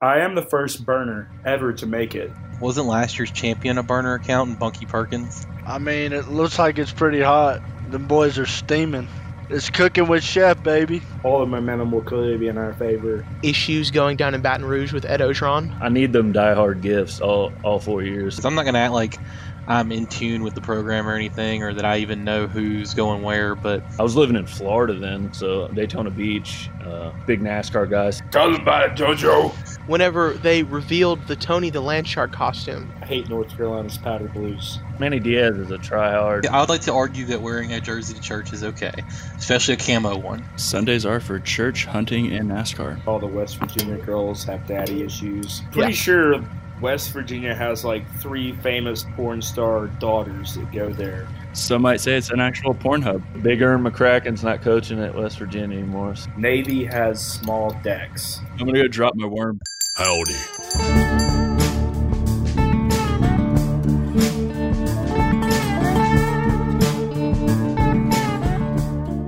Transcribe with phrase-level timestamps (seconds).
[0.00, 2.30] I am the first burner ever to make it.
[2.60, 5.44] Wasn't last year's champion a burner account in Bunky Perkins?
[5.66, 7.60] I mean, it looks like it's pretty hot.
[7.90, 9.08] Them boys are steaming.
[9.50, 11.02] It's cooking with chef, baby.
[11.24, 13.26] All the momentum will clearly be in our favor.
[13.42, 15.76] Issues going down in Baton Rouge with Ed Orgeron.
[15.80, 18.44] I need them diehard gifts all all four years.
[18.44, 19.18] I'm not gonna act like
[19.66, 23.22] I'm in tune with the program or anything, or that I even know who's going
[23.22, 23.54] where.
[23.54, 28.22] But I was living in Florida then, so Daytona Beach, uh, big NASCAR guys.
[28.30, 29.67] Tell us about it, JoJo.
[29.88, 34.80] Whenever they revealed the Tony the Landshark costume, I hate North Carolina's powder blues.
[34.98, 36.46] Manny Diaz is a tryhard.
[36.46, 38.92] I would like to argue that wearing a jersey to church is okay,
[39.38, 40.44] especially a camo one.
[40.56, 43.00] Sundays are for church, hunting, and NASCAR.
[43.06, 45.62] All the West Virginia girls have daddy issues.
[45.72, 45.96] Pretty Yeah.
[45.96, 46.44] sure
[46.82, 51.26] West Virginia has like three famous porn star daughters that go there.
[51.54, 53.22] Some might say it's an actual porn hub.
[53.42, 56.14] Big Ern McCracken's not coaching at West Virginia anymore.
[56.36, 58.40] Navy has small decks.
[58.52, 59.58] I'm gonna go drop my worm.
[59.98, 60.32] Howdy.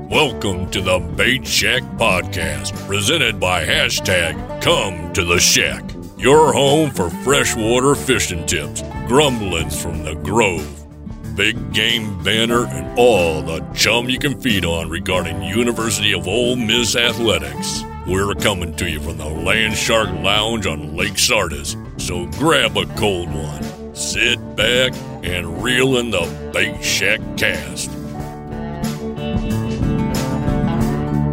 [0.08, 5.82] Welcome to the Bait Shack Podcast, presented by hashtag Come to the Shack,
[6.16, 10.86] your home for freshwater fishing tips, grumblings from the Grove,
[11.34, 16.54] big game banner, and all the chum you can feed on regarding University of Ole
[16.54, 17.82] Miss athletics.
[18.10, 22.84] We're coming to you from the Land Shark Lounge on Lake Sardis, so grab a
[22.96, 27.88] cold one, sit back, and reel in the Bait Shack cast.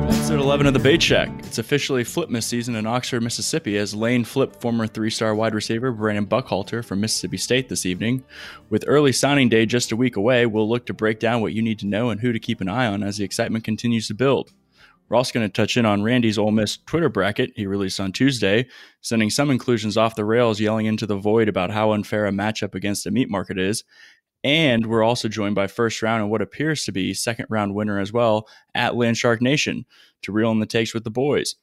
[0.04, 1.30] Episode 11 of the Bait Shack.
[1.40, 5.92] It's officially Flipmas season in Oxford, Mississippi, as Lane flipped former three star wide receiver
[5.92, 8.24] Brandon Buckhalter from Mississippi State this evening.
[8.70, 11.64] With early signing day just a week away, we'll look to break down what you
[11.64, 14.14] need to know and who to keep an eye on as the excitement continues to
[14.14, 14.54] build.
[15.10, 18.12] We're also going to touch in on Randy's Ole Miss Twitter bracket he released on
[18.12, 18.68] Tuesday,
[19.02, 22.76] sending some inclusions off the rails, yelling into the void about how unfair a matchup
[22.76, 23.84] against a meat market is.
[24.44, 28.00] And we're also joined by first round and what appears to be second round winner
[28.00, 29.86] as well at Landshark Nation
[30.22, 31.56] to reel in the takes with the boys.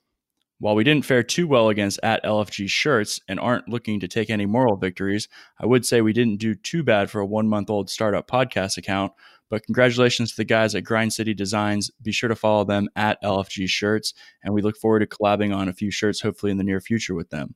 [0.59, 4.31] While we didn't fare too well against at LFG shirts and aren't looking to take
[4.31, 7.71] any moral victories, I would say we didn't do too bad for a one month
[7.71, 9.13] old startup podcast account.
[9.55, 11.89] But congratulations to the guys at Grind City Designs.
[12.03, 15.69] Be sure to follow them at LFG Shirts, and we look forward to collabing on
[15.69, 17.55] a few shirts hopefully in the near future with them.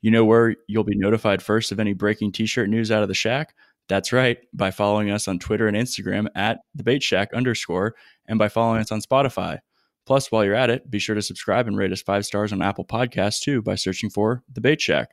[0.00, 3.08] You know where you'll be notified first of any breaking t shirt news out of
[3.08, 3.54] the shack?
[3.88, 7.94] That's right, by following us on Twitter and Instagram at the Bait Shack underscore,
[8.24, 9.58] and by following us on Spotify.
[10.06, 12.62] Plus, while you're at it, be sure to subscribe and rate us five stars on
[12.62, 15.10] Apple Podcasts too by searching for the Bait Shack.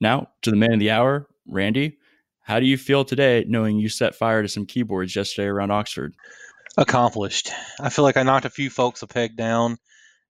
[0.00, 1.98] Now, to the man of the hour, Randy.
[2.44, 6.14] How do you feel today knowing you set fire to some keyboards yesterday around Oxford?
[6.76, 7.50] Accomplished.
[7.80, 9.78] I feel like I knocked a few folks a peg down,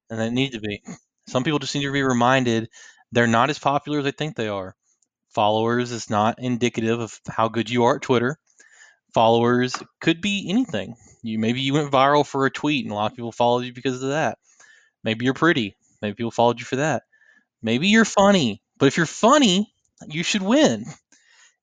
[0.09, 0.81] and they need to be.
[1.27, 2.69] Some people just need to be reminded
[3.11, 4.77] they're not as popular as they think they are.
[5.31, 8.39] Followers is not indicative of how good you are at Twitter.
[9.13, 10.95] Followers could be anything.
[11.23, 13.73] You maybe you went viral for a tweet, and a lot of people followed you
[13.73, 14.39] because of that.
[15.03, 15.77] Maybe you're pretty.
[16.01, 17.03] Maybe people followed you for that.
[17.61, 18.63] Maybe you're funny.
[18.79, 19.73] But if you're funny,
[20.07, 20.85] you should win.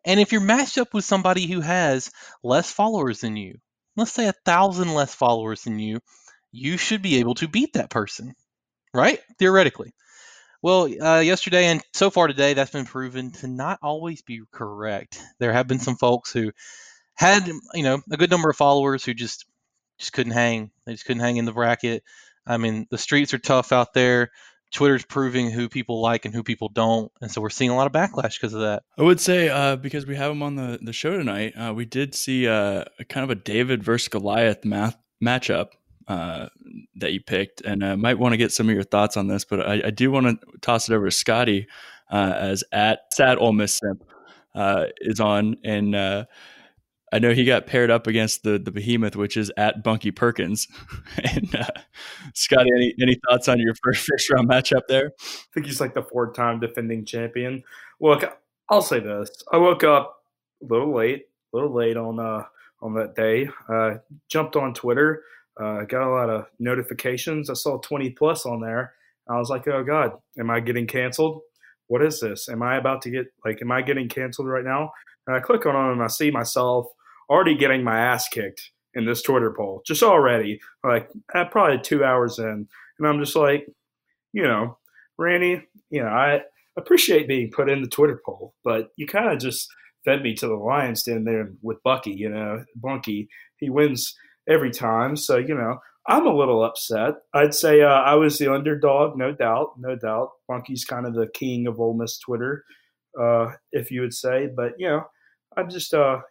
[0.06, 2.12] And if you're matched up with somebody who has
[2.44, 3.60] less followers than you,
[3.96, 6.00] let's say a thousand less followers than you,
[6.52, 8.36] you should be able to beat that person,
[8.94, 9.20] right?
[9.40, 9.94] Theoretically.
[10.62, 15.22] Well, uh, yesterday and so far today, that's been proven to not always be correct.
[15.40, 16.52] There have been some folks who
[17.16, 19.46] had, you know, a good number of followers who just
[20.00, 20.72] just couldn't hang.
[20.86, 22.04] They just couldn't hang in the bracket.
[22.46, 24.32] I mean, the streets are tough out there.
[24.72, 27.88] Twitter's proving who people like and who people don't, and so we're seeing a lot
[27.88, 28.84] of backlash because of that.
[28.98, 31.86] I would say uh, because we have him on the, the show tonight, uh, we
[31.86, 35.70] did see uh, a kind of a David versus Goliath math matchup
[36.08, 36.48] uh,
[36.96, 39.46] that you picked, and I might want to get some of your thoughts on this.
[39.46, 41.68] But I, I do want to toss it over to Scotty
[42.10, 44.04] uh, as at sad Ole Miss simp
[44.56, 46.26] uh, is on, and uh,
[47.12, 50.68] I know he got paired up against the the behemoth, which is at Bunky Perkins.
[51.24, 51.66] and uh,
[52.34, 55.12] Scotty, any any thoughts on your first first round matchup there?
[55.20, 57.64] I think he's like the four time defending champion.
[58.00, 58.24] Look,
[58.70, 59.30] I'll say this.
[59.52, 60.24] I woke up
[60.62, 62.46] a little late, a little late on uh
[62.82, 63.50] on that day.
[63.68, 63.96] Uh
[64.30, 65.24] jumped on Twitter,
[65.60, 67.50] uh got a lot of notifications.
[67.50, 68.94] I saw 20 plus on there.
[69.30, 71.42] I was like, oh God, am I getting canceled?
[71.88, 72.48] What is this?
[72.48, 74.94] Am I about to get like am I getting canceled right now?
[75.28, 76.88] And I click on it and I see myself
[77.32, 79.82] already getting my ass kicked in this Twitter poll.
[79.88, 80.60] Just already.
[80.84, 82.68] Like at probably two hours in.
[83.00, 83.66] And I'm just like,
[84.34, 84.78] you know,
[85.18, 86.42] Randy, you know, I
[86.78, 89.70] appreciate being put in the Twitter poll, but you kind of just
[90.04, 93.30] fed me to the lions den there with Bucky, you know, Bunky.
[93.58, 94.14] He wins
[94.50, 95.16] every time.
[95.16, 97.16] So, you know, I'm a little upset.
[97.34, 100.32] I'd say uh, I was the underdog, no doubt, no doubt.
[100.50, 102.66] Bunky's kind of the king of Ole Miss Twitter,
[103.20, 104.50] uh, if you would say.
[104.54, 105.04] But you know,
[105.56, 106.22] I'm just uh,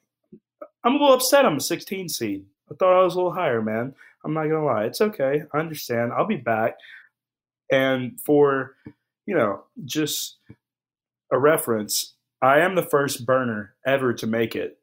[0.85, 1.45] I'm a little upset.
[1.45, 2.45] I'm a 16 seed.
[2.71, 3.95] I thought I was a little higher, man.
[4.25, 4.85] I'm not gonna lie.
[4.85, 5.43] It's okay.
[5.53, 6.13] I understand.
[6.13, 6.75] I'll be back.
[7.71, 8.77] And for
[9.27, 10.39] you know, just
[11.33, 14.79] a reference, I am the first burner ever to make it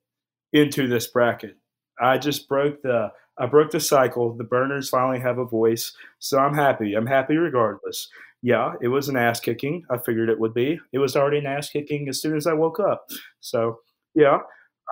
[0.54, 1.58] into this bracket.
[2.00, 4.34] I just broke the I broke the cycle.
[4.34, 6.94] The burners finally have a voice, so I'm happy.
[6.94, 8.08] I'm happy regardless.
[8.42, 9.84] Yeah, it was an ass kicking.
[9.90, 10.80] I figured it would be.
[10.92, 13.10] It was already an ass kicking as soon as I woke up.
[13.42, 13.80] So
[14.16, 14.40] yeah,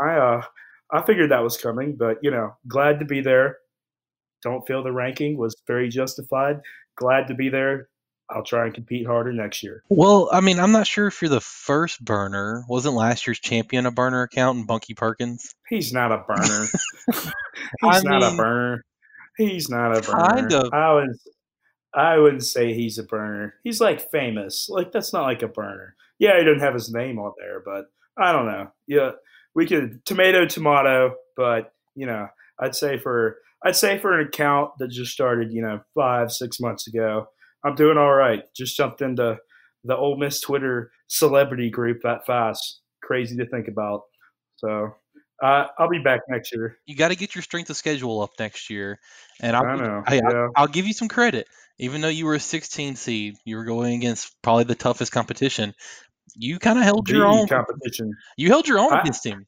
[0.01, 0.41] I uh
[0.95, 3.57] I figured that was coming, but you know, glad to be there.
[4.41, 6.61] Don't feel the ranking was very justified.
[6.95, 7.89] Glad to be there.
[8.29, 9.83] I'll try and compete harder next year.
[9.89, 12.63] Well, I mean, I'm not sure if you're the first burner.
[12.67, 15.53] Wasn't last year's champion a burner account in Bunky Perkins?
[15.69, 16.65] He's not a burner.
[17.11, 17.31] He's
[17.83, 18.83] I not a burner.
[19.37, 20.27] He's not a burner.
[20.27, 20.73] kind of.
[20.73, 21.09] I would
[21.93, 23.55] I wouldn't say he's a burner.
[23.63, 24.67] He's like famous.
[24.69, 25.95] Like that's not like a burner.
[26.19, 27.85] Yeah, he doesn't have his name on there, but
[28.17, 28.71] I don't know.
[28.87, 29.11] Yeah,
[29.55, 32.27] we could tomato tomato, but you know,
[32.59, 36.59] I'd say for I'd say for an account that just started, you know, five six
[36.59, 37.27] months ago,
[37.63, 38.43] I'm doing all right.
[38.55, 39.37] Just jumped into
[39.83, 42.81] the Ole Miss Twitter celebrity group that fast.
[43.01, 44.01] Crazy to think about.
[44.57, 44.95] So
[45.43, 46.77] uh, I'll be back next year.
[46.85, 48.99] You got to get your strength of schedule up next year,
[49.41, 50.03] and I'll I know.
[50.05, 50.47] I'll- yeah.
[50.55, 51.47] I'll give you some credit.
[51.77, 55.73] Even though you were a 16 seed, you were going against probably the toughest competition.
[56.37, 57.47] You kind of held your own.
[57.47, 58.13] competition.
[58.37, 59.45] You held your own I- against him.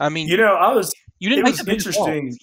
[0.00, 2.36] I mean, You know, I was you didn't it make was interesting.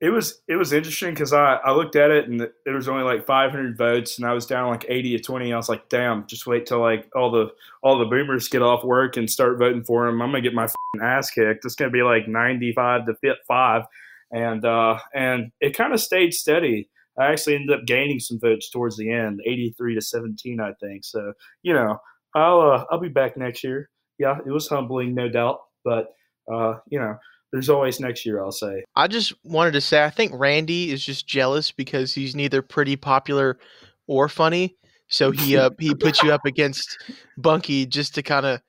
[0.00, 3.02] It was it was interesting because I, I looked at it and there was only
[3.02, 5.52] like 500 votes and I was down like 80 to 20.
[5.52, 7.48] I was like, damn, just wait till like all the
[7.82, 10.22] all the boomers get off work and start voting for him.
[10.22, 11.64] I'm gonna get my fing ass kicked.
[11.64, 13.82] It's gonna be like 95 to five,
[14.30, 16.88] and uh, and it kind of stayed steady.
[17.18, 21.04] I actually ended up gaining some votes towards the end, 83 to 17, I think.
[21.04, 21.32] So
[21.62, 22.00] you know,
[22.34, 23.88] I'll uh, I'll be back next year.
[24.18, 26.08] Yeah, it was humbling, no doubt, but
[26.52, 27.16] uh, you know,
[27.52, 28.42] there's always next year.
[28.42, 28.84] I'll say.
[28.96, 32.96] I just wanted to say I think Randy is just jealous because he's neither pretty
[32.96, 33.58] popular
[34.06, 34.76] or funny.
[35.08, 36.98] So he uh, he puts you up against
[37.36, 38.60] Bunky just to kind of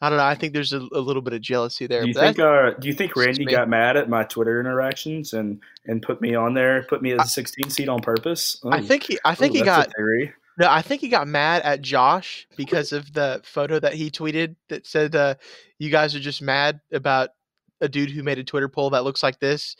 [0.00, 0.24] I don't know.
[0.24, 2.02] I think there's a, a little bit of jealousy there.
[2.02, 2.38] Do you think?
[2.38, 6.34] Uh, do you think Randy got mad at my Twitter interactions and and put me
[6.34, 8.60] on there, put me as a 16 seat on purpose?
[8.70, 10.34] I think he I think Ooh, he got theory.
[10.58, 10.68] No.
[10.68, 14.86] I think he got mad at Josh because of the photo that he tweeted that
[14.86, 15.34] said uh,
[15.78, 17.30] you guys are just mad about
[17.80, 19.76] a dude who made a Twitter poll that looks like this.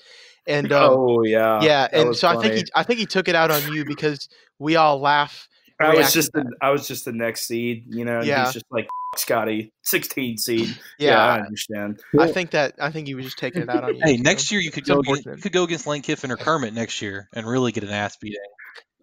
[0.47, 3.07] And um, oh yeah, yeah, that and was so I think he I think he
[3.07, 4.29] took it out on you because
[4.59, 5.49] we all laugh.
[5.79, 8.23] I was just the, I was just the next seed, you know.
[8.23, 8.45] Yeah.
[8.45, 10.69] he's just like Scotty, 16 seed.
[10.99, 12.01] Yeah, Yeah, I understand.
[12.19, 14.01] I think that I think he was just taking it out on you.
[14.03, 16.73] Hey, next year you could go against, you could go against Lane Kiffin or Kermit
[16.73, 18.39] next year and really get an ass beating.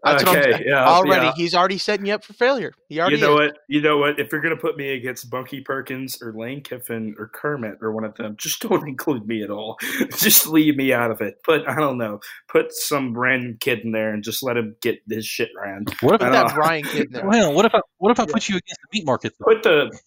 [0.03, 1.33] That's what I'm okay, yeah, already yeah.
[1.35, 2.73] he's already setting you up for failure.
[2.89, 3.51] He already You know is.
[3.51, 3.57] what?
[3.69, 4.19] You know what?
[4.19, 8.03] If you're gonna put me against Bunky Perkins or Lane Kiffin or Kermit or one
[8.03, 9.77] of them, just don't include me at all.
[10.17, 11.41] just leave me out of it.
[11.43, 12.19] Put I don't know.
[12.49, 15.85] Put some random kid in there and just let him get his shit ran.
[16.01, 17.25] What if I Put that Brian kid in there.
[17.27, 19.33] well, what if I what if I put you against the meat market?
[19.39, 19.53] Though?
[19.53, 19.99] Put the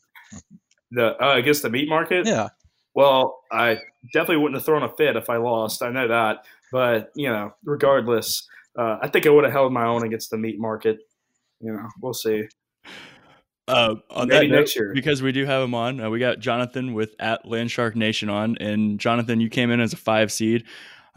[0.90, 2.26] the uh, against the meat market.
[2.26, 2.48] Yeah,
[2.94, 3.78] Well, I
[4.12, 5.82] definitely wouldn't have thrown a fit if I lost.
[5.82, 8.46] I know that, but you know, regardless,
[8.78, 10.98] uh, I think I would have held my own against the meat market.
[11.60, 12.44] You know, we'll see.
[13.68, 14.92] Uh, on Maybe that note, next year.
[14.94, 18.56] because we do have him on, uh, we got Jonathan with at Landshark Nation on,
[18.60, 20.64] and Jonathan, you came in as a five seed.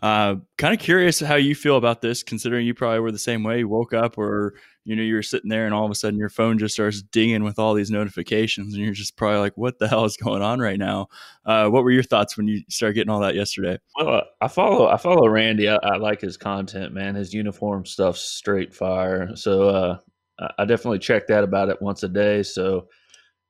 [0.02, 3.44] Uh, kind of curious how you feel about this, considering you probably were the same
[3.44, 3.60] way.
[3.60, 4.56] You woke up, or
[4.90, 7.02] you know, you were sitting there, and all of a sudden your phone just starts
[7.02, 10.42] dinging with all these notifications, and you're just probably like, "What the hell is going
[10.42, 11.08] on right now?"
[11.46, 13.78] Uh, what were your thoughts when you started getting all that yesterday?
[14.00, 15.70] Well, I follow I follow Randy.
[15.70, 17.16] I, I like his content, man.
[17.16, 19.36] His uniform stuff's straight fire.
[19.36, 19.98] So uh,
[20.40, 22.44] I- I definitely check that about it once a day.
[22.44, 22.88] So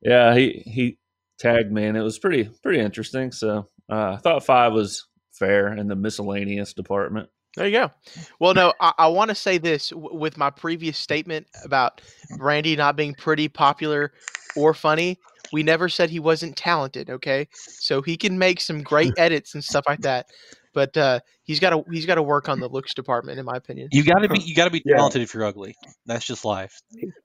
[0.01, 0.97] yeah, he he
[1.39, 3.31] tagged me, and it was pretty pretty interesting.
[3.31, 7.29] So uh, I thought five was fair in the miscellaneous department.
[7.55, 7.91] There you go.
[8.39, 12.01] Well, no, I, I want to say this w- with my previous statement about
[12.37, 14.13] Randy not being pretty popular
[14.55, 15.17] or funny.
[15.51, 17.09] We never said he wasn't talented.
[17.09, 20.27] Okay, so he can make some great edits and stuff like that.
[20.73, 23.55] But uh, he's got to he's got to work on the looks department, in my
[23.57, 23.89] opinion.
[23.91, 24.97] you got to be you got to be Yeah.
[24.97, 25.75] talented if you're ugly.
[26.05, 26.79] That's just life,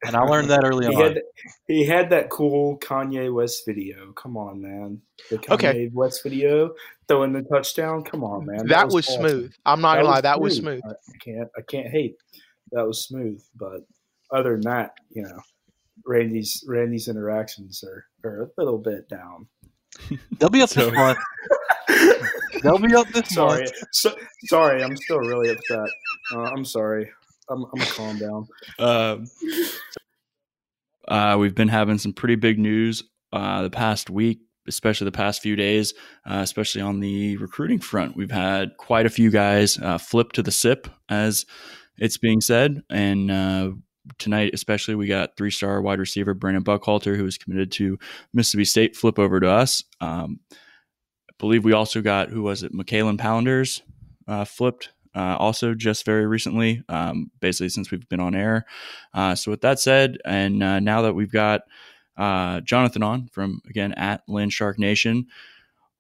[0.05, 1.03] and I learned that early He on.
[1.03, 1.23] had
[1.67, 4.13] he had that cool Kanye West video.
[4.13, 5.03] Come on, man.
[5.31, 5.91] The Kanye Okay.
[5.93, 6.71] West video
[7.07, 8.03] throwing the touchdown.
[8.03, 8.67] Come on, man.
[8.69, 9.21] that was awesome.
[9.29, 9.53] smooth.
[9.67, 10.81] I'm not gonna lie, that was smooth.
[10.87, 12.17] I I can't I can't hate.
[12.73, 13.43] That was smooth.
[13.55, 13.83] But
[14.33, 15.39] other than that, you know,
[16.07, 19.47] Randy's Randy's interactions are, are a little bit down.
[20.39, 21.19] They'll be up So- this month.
[22.63, 23.73] They'll be up this sorry, month.
[23.93, 25.89] so, sorry, I'm still really upset.
[26.33, 27.11] Uh, I'm sorry.
[27.49, 28.49] I'm, I'm gonna calm down.
[28.79, 29.27] Um,
[31.09, 35.43] uh, we've been having some pretty big news uh, the past week, especially the past
[35.43, 35.95] few days,
[36.27, 38.17] uh, especially on the recruiting front.
[38.17, 41.45] We've had quite a few guys uh, flip to the SIP, as
[41.99, 42.83] it's being said.
[42.91, 43.71] And uh,
[44.19, 47.99] tonight, especially, we got three star wide receiver Brandon Buckhalter, who is committed to
[48.33, 49.85] Mississippi State, flip over to us.
[50.01, 50.57] Um, I
[51.39, 53.83] believe we also got, who was it, McKalen Pounders
[54.27, 58.67] uh, flipped uh, also just very recently, um, basically since we've been on air.
[59.13, 61.63] Uh, so with that said, and uh, now that we've got
[62.17, 65.27] uh, Jonathan on from again at Land Shark Nation,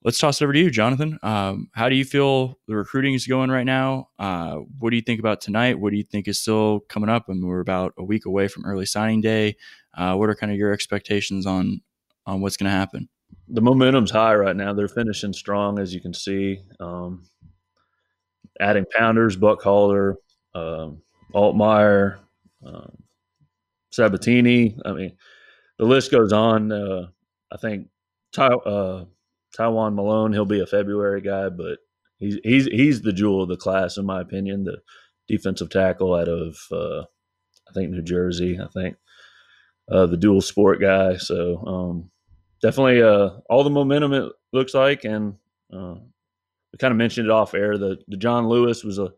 [0.02, 1.18] let's toss it over to you, Jonathan.
[1.22, 4.08] Um, how do you feel the recruiting is going right now?
[4.18, 5.78] Uh, what do you think about tonight?
[5.78, 7.26] What do you think is still coming up?
[7.28, 9.56] I mean, we're about a week away from early signing day.
[9.96, 11.82] Uh, what are kind of your expectations on
[12.26, 13.08] on what's going to happen?
[13.48, 14.72] The momentum's high right now.
[14.72, 16.60] They're finishing strong, as you can see.
[16.80, 17.24] Um,
[18.60, 20.14] adding Pounders, Buckhalter,
[20.54, 21.02] um,
[21.34, 22.18] Altmyer,
[22.64, 22.96] um,
[23.90, 24.78] Sabatini.
[24.84, 25.16] I mean,
[25.78, 26.72] the list goes on.
[26.72, 27.08] Uh,
[27.52, 27.88] I think
[28.32, 29.04] Ty, uh,
[29.56, 31.78] Tywone Malone, he'll be a February guy, but
[32.18, 34.64] he's he's he's the jewel of the class, in my opinion.
[34.64, 34.78] The
[35.28, 37.02] defensive tackle out of uh,
[37.68, 38.58] I think New Jersey.
[38.60, 38.96] I think
[39.90, 41.16] uh, the dual sport guy.
[41.16, 42.10] So um,
[42.64, 45.34] definitely uh, all the momentum it looks like, and
[45.70, 45.96] uh,
[46.72, 47.76] we kind of mentioned it off air.
[47.76, 49.12] The the John Lewis was a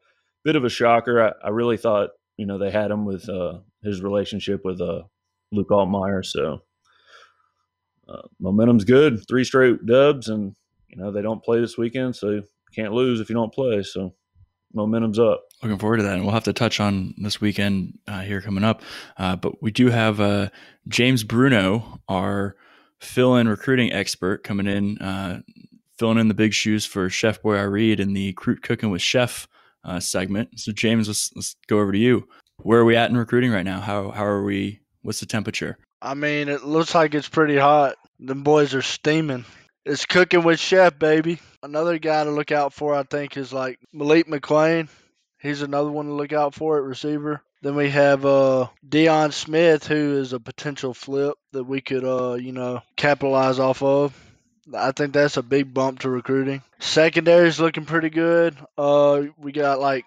[0.44, 1.22] bit of a shocker.
[1.22, 5.02] I, I really thought you know they had him with uh, his relationship with uh,
[5.52, 6.26] Luke Altmyer.
[6.26, 6.62] So
[8.08, 9.26] uh, momentum's good.
[9.28, 10.56] Three straight dubs, and
[10.88, 13.84] you know they don't play this weekend, so you can't lose if you don't play.
[13.84, 14.12] So
[14.74, 15.44] momentum's up.
[15.62, 18.64] Looking forward to that, and we'll have to touch on this weekend uh, here coming
[18.64, 18.82] up.
[19.16, 20.48] Uh, but we do have uh,
[20.88, 22.56] James Bruno, our
[23.00, 25.40] fill-in recruiting expert, coming in uh,
[25.98, 29.48] filling in the big shoes for Chef Boy Reed in the Cooking with Chef
[29.84, 30.60] uh, segment.
[30.60, 32.28] So, James, let's, let's go over to you.
[32.58, 33.80] Where are we at in recruiting right now?
[33.80, 34.80] How, how are we?
[35.02, 35.78] What's the temperature?
[36.02, 37.96] I mean, it looks like it's pretty hot.
[38.18, 39.44] The boys are steaming.
[39.84, 41.38] It's cooking with Chef, baby.
[41.62, 44.88] Another guy to look out for, I think, is like Malik McLean.
[45.38, 47.42] He's another one to look out for at receiver.
[47.66, 52.34] Then we have uh, Deion Smith, who is a potential flip that we could, uh,
[52.34, 54.16] you know, capitalize off of.
[54.72, 56.62] I think that's a big bump to recruiting.
[56.78, 58.56] Secondary is looking pretty good.
[58.78, 60.04] Uh, we got like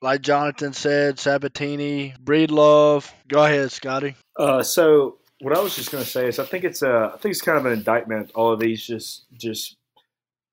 [0.00, 3.12] like Jonathan said, Sabatini, Breedlove.
[3.28, 4.14] Go ahead, Scotty.
[4.38, 7.18] Uh, so what I was just going to say is, I think it's a, I
[7.18, 8.30] think it's kind of an indictment.
[8.34, 9.76] All of these just, just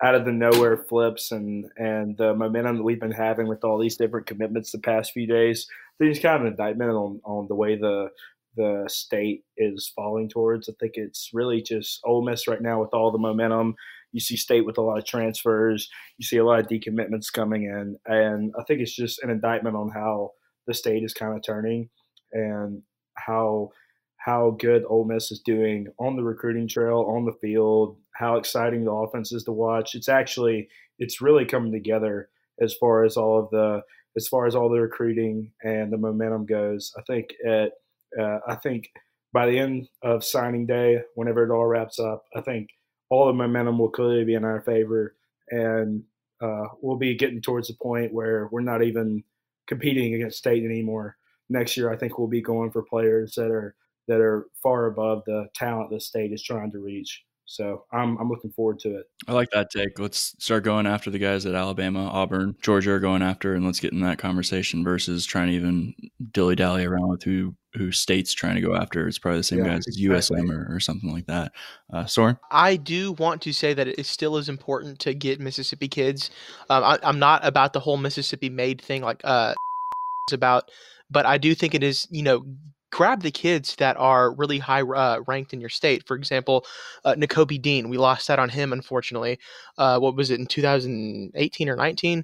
[0.04, 3.80] out of the nowhere flips and and the momentum that we've been having with all
[3.80, 5.68] these different commitments the past few days.
[6.00, 8.10] It's kind of an indictment on on the way the
[8.56, 10.70] the state is falling towards.
[10.70, 13.76] I think it's really just Ole Miss right now with all the momentum.
[14.12, 15.90] You see state with a lot of transfers.
[16.18, 19.76] You see a lot of decommitments coming in, and I think it's just an indictment
[19.76, 20.32] on how
[20.68, 21.90] the state is kind of turning
[22.32, 22.82] and
[23.16, 23.72] how
[24.18, 28.86] how good Ole Miss is doing on the recruiting trail, on the field, how exciting
[28.86, 29.96] the offense is to watch.
[29.96, 30.70] It's actually
[31.00, 32.30] it's really coming together
[32.62, 33.82] as far as all of the
[34.16, 36.94] as far as all the recruiting and the momentum goes.
[36.98, 37.72] I think at
[38.20, 38.92] uh, I think
[39.34, 42.70] by the end of signing day, whenever it all wraps up, I think
[43.10, 45.16] all the momentum will clearly be in our favor,
[45.50, 46.04] and
[46.42, 49.24] uh, we'll be getting towards the point where we're not even
[49.68, 51.18] competing against state anymore.
[51.50, 53.76] Next year, I think we'll be going for players that are
[54.08, 57.24] that are far above the talent the state is trying to reach.
[57.46, 59.06] So I'm I'm looking forward to it.
[59.28, 60.00] I like that take.
[60.00, 63.80] Let's start going after the guys at Alabama, Auburn, Georgia are going after, and let's
[63.80, 65.94] get in that conversation versus trying to even
[66.32, 69.08] dilly dally around with who who states trying to go after.
[69.08, 71.52] It's probably the same yeah, guys as USM or, or, something like that.
[71.92, 72.38] Uh, Soren?
[72.52, 76.30] I do want to say that it still is important to get Mississippi kids.
[76.70, 79.54] Um, I, am not about the whole Mississippi made thing like uh
[80.32, 80.70] about,
[81.10, 82.46] but I do think it is you know
[82.94, 86.06] grab the kids that are really high uh, ranked in your state.
[86.08, 86.64] For example,
[87.04, 89.40] uh, Dean, we lost that on him, unfortunately.
[89.80, 92.24] Uh, what was it in 2018 or 19?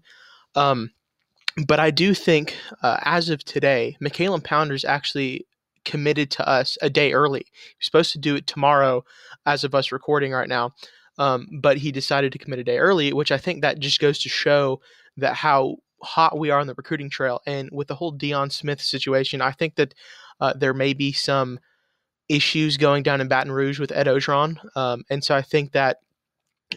[0.54, 0.92] Um,
[1.66, 5.48] but I do think, uh, as of today, McKalen Pounders actually
[5.86, 7.48] committed to us a day early.
[7.80, 9.04] He's supposed to do it tomorrow,
[9.48, 10.76] as of us recording right now.
[11.18, 14.20] Um, but he decided to commit a day early, which I think that just goes
[14.20, 14.82] to show
[15.18, 17.42] that how hot we are on the recruiting trail.
[17.48, 19.96] And with the whole Deion Smith situation, I think that
[20.40, 21.60] uh, there may be some
[22.28, 25.98] issues going down in Baton Rouge with Ed Orgeron, um, and so I think that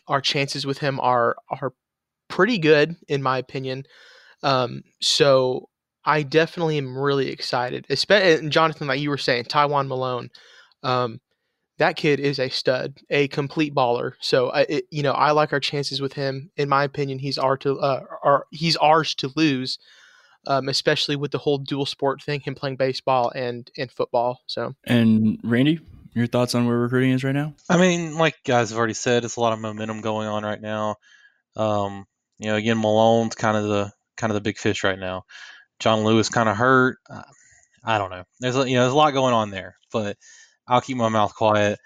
[0.09, 1.73] our chances with him are are
[2.29, 3.85] pretty good in my opinion.
[4.43, 5.69] Um, so
[6.05, 7.87] I definitely am really excited.
[7.89, 10.31] Especially, Jonathan, like you were saying, Tywone Malone.
[10.83, 11.21] Um,
[11.79, 14.13] that kid is a stud, a complete baller.
[14.21, 16.51] So, I, it, you know, I like our chances with him.
[16.57, 19.79] In my opinion, he's our to uh, our, he's ours to lose.
[20.47, 24.41] Um, especially with the whole dual sport thing, him playing baseball and and football.
[24.47, 25.81] So And Randy,
[26.15, 27.55] your thoughts on where recruiting is right now?
[27.69, 30.61] I mean, like guys have already said, it's a lot of momentum going on right
[30.61, 30.97] now.
[31.57, 32.07] Um,
[32.39, 35.25] you know, again, Malone's kind of the kind of the big fish right now.
[35.79, 36.99] John Lewis kind of hurt.
[37.09, 37.23] Uh,
[37.85, 38.25] I don't know.
[38.41, 40.17] There's a, you know there's a lot going on there, but
[40.67, 41.79] I'll keep my mouth quiet.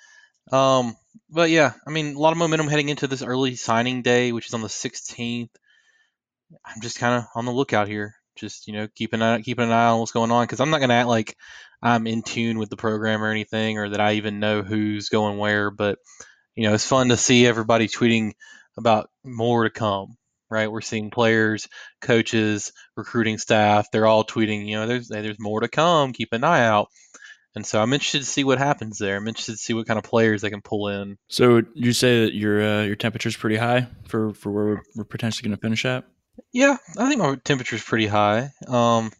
[0.52, 0.96] Um,
[1.30, 4.46] but yeah, I mean, a lot of momentum heading into this early signing day, which
[4.46, 5.50] is on the 16th.
[6.64, 8.14] I'm just kind of on the lookout here.
[8.36, 10.70] Just you know, keeping an eye, keeping an eye on what's going on because I'm
[10.70, 11.36] not gonna act like
[11.82, 15.38] I'm in tune with the program or anything, or that I even know who's going
[15.38, 15.70] where.
[15.70, 15.98] But
[16.54, 18.32] you know, it's fun to see everybody tweeting
[18.76, 20.16] about more to come.
[20.48, 21.66] Right, we're seeing players,
[22.00, 23.88] coaches, recruiting staff.
[23.90, 24.68] They're all tweeting.
[24.68, 26.12] You know, there's there's more to come.
[26.12, 26.88] Keep an eye out.
[27.56, 29.16] And so I'm interested to see what happens there.
[29.16, 31.16] I'm interested to see what kind of players they can pull in.
[31.28, 35.04] So you say that your uh, your temperature is pretty high for, for where we're
[35.04, 36.04] potentially going to finish at?
[36.52, 38.50] Yeah, I think my temperature is pretty high.
[38.66, 39.12] Um,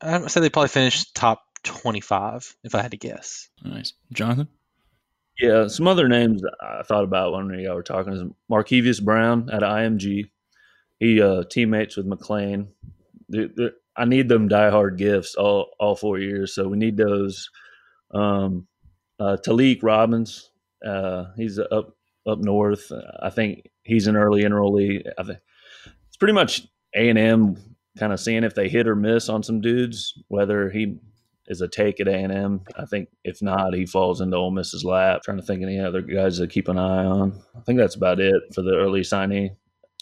[0.00, 3.48] I'd say they probably finish top 25 if I had to guess.
[3.64, 4.48] Nice, Jonathan.
[5.40, 9.62] Yeah, some other names I thought about when y'all were talking is Markevius Brown at
[9.62, 10.30] IMG.
[10.98, 12.68] He uh, teammates with McLean.
[13.28, 17.50] They're, they're, I need them diehard gifts all all four years, so we need those.
[18.12, 18.66] Um,
[19.18, 20.50] uh, Talik Robbins,
[20.86, 21.96] uh, he's up
[22.26, 22.92] up north.
[23.20, 25.02] I think he's an early enrollee.
[25.18, 25.38] I think
[26.12, 27.56] it's pretty much A and M
[27.98, 30.98] kind of seeing if they hit or miss on some dudes, whether he
[31.46, 32.60] is a take at A and M.
[32.78, 35.22] I think if not, he falls into Ole Miss's lap.
[35.22, 37.40] trying to think of any other guys to keep an eye on.
[37.56, 39.56] I think that's about it for the early signee,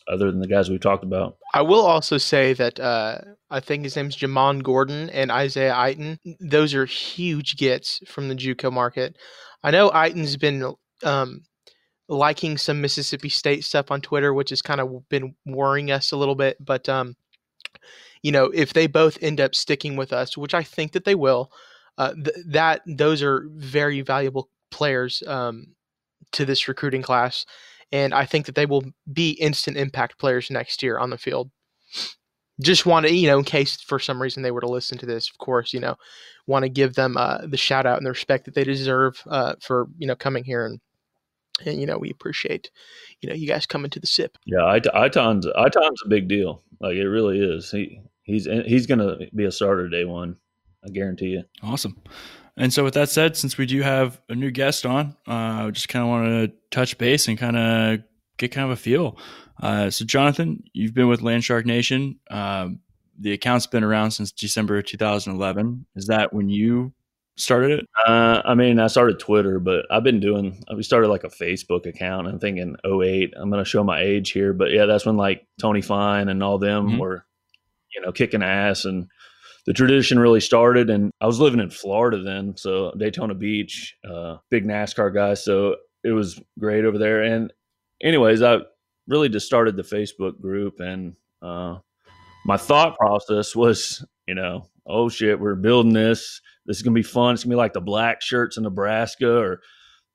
[0.09, 1.37] other than the guys we've talked about.
[1.55, 6.19] I will also say that uh, I think his name's Jamon Gordon and Isaiah Iton.
[6.41, 9.17] Those are huge gets from the JUCO market.
[9.63, 10.75] I know Iton's been
[11.05, 11.43] um,
[12.11, 16.17] liking some Mississippi State stuff on Twitter, which has kind of been worrying us a
[16.17, 16.57] little bit.
[16.63, 17.17] But um,
[18.23, 21.15] you know, if they both end up sticking with us, which I think that they
[21.15, 21.53] will,
[21.97, 25.69] uh, th- that those are very valuable players um,
[26.33, 27.47] to this recruiting class,
[27.93, 31.51] and I think that they will be instant impact players next year on the field.
[32.61, 35.07] Just want to, you know, in case for some reason they were to listen to
[35.07, 35.97] this, of course, you know,
[36.47, 39.55] want to give them uh, the shout out and the respect that they deserve uh,
[39.61, 40.81] for you know coming here and
[41.65, 42.71] and you know we appreciate
[43.21, 44.39] you know you guys coming to the sip.
[44.47, 46.63] Yeah, Iton's Iton's a big deal.
[46.81, 47.71] Like it really is.
[47.71, 50.37] He he's he's gonna be a starter day one.
[50.85, 51.45] I guarantee you.
[51.63, 52.01] Awesome.
[52.57, 55.71] And so, with that said, since we do have a new guest on, uh, I
[55.71, 58.01] just kind of want to touch base and kind of
[58.37, 59.19] get kind of a feel.
[59.63, 62.19] Uh, so, Jonathan, you've been with Landshark Nation.
[62.31, 62.69] Uh,
[63.19, 65.87] the account's been around since December 2011.
[65.95, 66.93] Is that when you
[67.41, 67.87] started it?
[68.07, 70.63] Uh, I mean, I started Twitter, but I've been doing.
[70.75, 72.29] We started like a Facebook account.
[72.29, 73.35] I'm thinking 08.
[73.37, 76.43] I'm going to show my age here, but yeah, that's when like Tony Fein and
[76.43, 76.99] all them mm-hmm.
[76.99, 77.25] were,
[77.95, 79.09] you know, kicking ass and
[79.67, 80.91] the tradition really started.
[80.91, 85.35] And I was living in Florida then, so Daytona Beach, uh, big NASCAR guy.
[85.35, 87.23] So it was great over there.
[87.23, 87.53] And
[88.03, 88.59] anyways, I
[89.07, 91.79] really just started the Facebook group, and uh,
[92.45, 96.41] my thought process was, you know, oh shit, we're building this.
[96.67, 97.35] This is gonna be fun.
[97.35, 99.61] It's gonna be like the black shirts in Nebraska or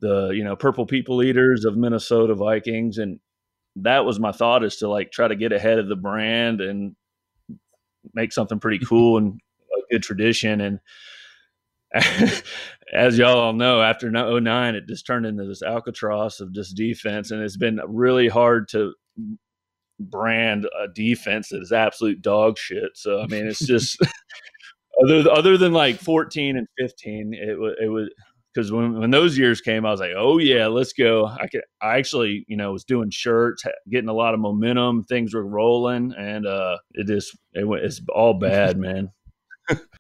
[0.02, 3.20] the you know purple people eaters of Minnesota Vikings, and
[3.78, 6.96] that was my thought is to like try to get ahead of the brand and
[8.14, 9.40] make something pretty cool and
[9.78, 10.62] a good tradition.
[10.62, 10.80] And
[12.94, 17.32] as y'all all know, after 09, it just turned into this Alcatraz of just defense,
[17.32, 18.94] and it's been really hard to
[20.00, 22.92] brand a defense that is absolute dog shit.
[22.96, 23.98] So I mean, it's just
[25.04, 28.10] other other than like 14 and 15, it was it was
[28.56, 31.26] because when, when those years came, I was like, oh yeah, let's go.
[31.26, 35.34] I could I actually you know was doing shirts, getting a lot of momentum, things
[35.34, 39.12] were rolling, and uh, it just it went it's all bad, man.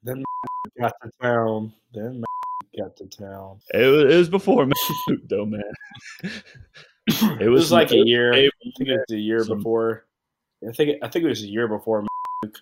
[0.03, 0.23] then
[0.79, 1.73] got to town.
[1.93, 2.23] Then
[2.79, 3.59] got to town.
[3.73, 4.67] It was, it was before
[5.29, 5.61] though, man.
[7.07, 8.33] It was, it was like a year.
[8.33, 10.07] I think it was a year some, before.
[10.67, 12.03] I think I think it was a year before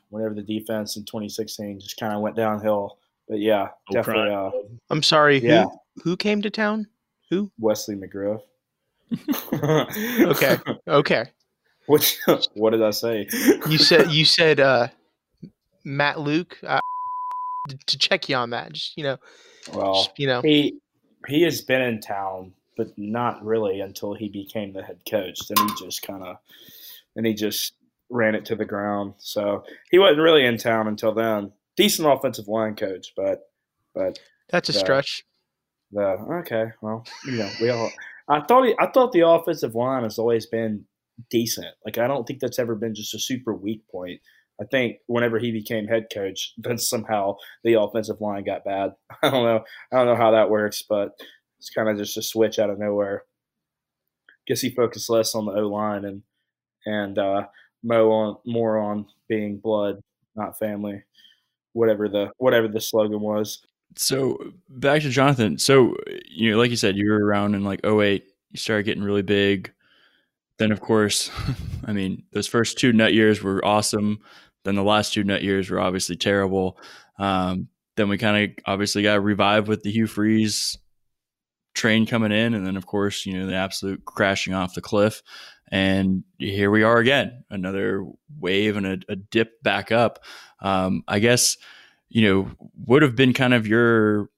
[0.10, 2.98] whenever the defense in 2016 just kind of went downhill.
[3.28, 4.34] But yeah, oh, definitely.
[4.34, 4.52] Uh,
[4.90, 5.40] I'm sorry.
[5.40, 5.66] Yeah.
[5.96, 6.88] Who, who came to town?
[7.30, 7.52] Who?
[7.58, 8.42] Wesley McGriff.
[10.22, 10.58] okay.
[10.88, 11.26] Okay.
[11.86, 12.18] What?
[12.54, 13.28] What did I say?
[13.68, 14.88] You said you said uh,
[15.84, 16.58] Matt Luke.
[16.66, 16.80] Uh,
[17.88, 19.18] to check you on that, just you know.
[19.74, 20.80] Well, just, you know, he
[21.28, 25.40] he has been in town but not really until he became the head coach.
[25.48, 26.38] Then he just kind of,
[27.16, 27.74] and he just
[28.14, 29.16] ran it to the ground.
[29.18, 31.52] So he wasn't really in town until then.
[31.76, 33.50] Decent offensive line coach, but
[33.96, 35.24] but that's a the, stretch.
[35.92, 36.02] The
[36.42, 37.92] okay, well, you know, we all.
[38.30, 40.86] I thought he, I thought the offensive line has always been
[41.30, 41.74] decent.
[41.84, 44.22] Like I don't think that's ever been just a super weak point.
[44.62, 48.92] I think whenever he became head coach, then somehow the offensive line got bad.
[49.24, 49.64] I don't know.
[49.92, 51.20] I don't know how that works, but
[51.60, 53.24] it's kind of just a switch out of nowhere.
[54.46, 56.22] Guess he focused less on the O line and
[56.86, 57.48] and uh,
[57.84, 60.00] Mo on more on being blood,
[60.36, 61.04] not family.
[61.74, 63.66] Whatever the whatever the slogan was.
[63.96, 64.38] So
[64.70, 65.58] back to Jonathan.
[65.58, 65.96] So
[66.30, 68.24] you know, like you said, you were around in like 08.
[68.52, 69.72] You started getting really big.
[70.60, 71.32] Then, of course,
[71.86, 74.20] I mean, those first two nut years were awesome.
[74.64, 76.78] Then the last two nut years were obviously terrible.
[77.20, 80.78] Um, then we kind of obviously got revived with the Hugh Freeze
[81.74, 85.22] train coming in, and then of course, you know, the absolute crashing off the cliff.
[85.74, 88.06] And here we are again, another
[88.40, 90.24] wave and a, a dip back up.
[90.62, 91.58] Um, I guess
[92.10, 92.52] you know
[92.86, 94.30] would have been kind of your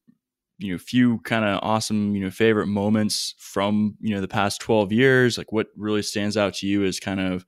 [0.58, 4.62] you know few kind of awesome you know favorite moments from you know the past
[4.62, 7.46] 12 years like what really stands out to you is kind of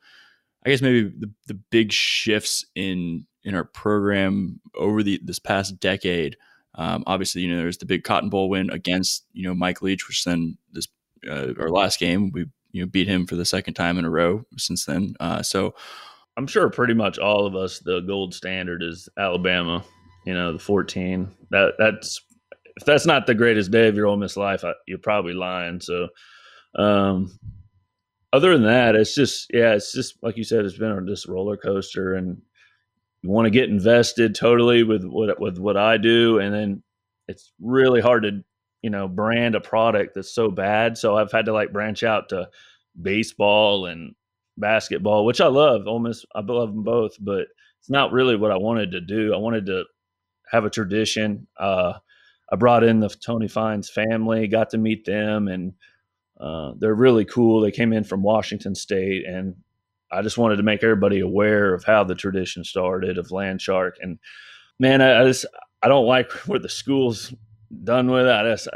[0.65, 5.79] i guess maybe the, the big shifts in in our program over the this past
[5.79, 6.35] decade
[6.75, 10.09] um, obviously you know there's the big cotton bowl win against you know mike leach
[10.09, 10.89] which then this
[11.25, 12.45] uh, our last game we
[12.77, 15.73] you know beat him for the second time in a row since then uh, so
[16.37, 19.83] I'm sure pretty much all of us the gold standard is Alabama.
[20.23, 21.29] You know, the 14.
[21.49, 22.21] That that's
[22.75, 25.81] if that's not the greatest day of your Ole Miss life, I, you're probably lying.
[25.81, 26.09] So,
[26.75, 27.39] um,
[28.31, 31.27] other than that, it's just yeah, it's just like you said, it's been on this
[31.27, 32.39] roller coaster, and
[33.23, 36.83] you want to get invested totally with what with what I do, and then
[37.27, 38.43] it's really hard to
[38.81, 40.97] you know brand a product that's so bad.
[40.97, 42.49] So I've had to like branch out to
[42.99, 44.15] baseball and
[44.57, 45.87] basketball, which I love.
[45.87, 46.25] almost.
[46.35, 47.47] I love them both, but
[47.79, 49.33] it's not really what I wanted to do.
[49.33, 49.83] I wanted to
[50.51, 51.47] have a tradition.
[51.59, 51.93] Uh,
[52.51, 55.73] I brought in the Tony Fein's family, got to meet them, and
[56.39, 57.61] uh, they're really cool.
[57.61, 59.55] They came in from Washington State, and
[60.11, 63.97] I just wanted to make everybody aware of how the tradition started of Land Shark.
[64.01, 64.19] And
[64.79, 65.45] man, I, I just
[65.81, 67.33] I don't like where the school's
[67.83, 68.43] done with that.
[68.43, 68.67] Just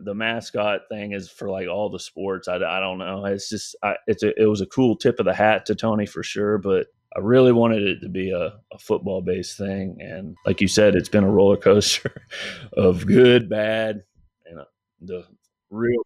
[0.00, 2.48] the mascot thing is for like all the sports.
[2.48, 3.24] I, I don't know.
[3.26, 6.06] It's just I, it's a, it was a cool tip of the hat to Tony
[6.06, 9.98] for sure, but I really wanted it to be a, a football based thing.
[10.00, 12.22] And like you said, it's been a roller coaster
[12.72, 14.02] of good, bad,
[14.46, 14.64] and uh,
[15.00, 15.24] the
[15.70, 16.02] real.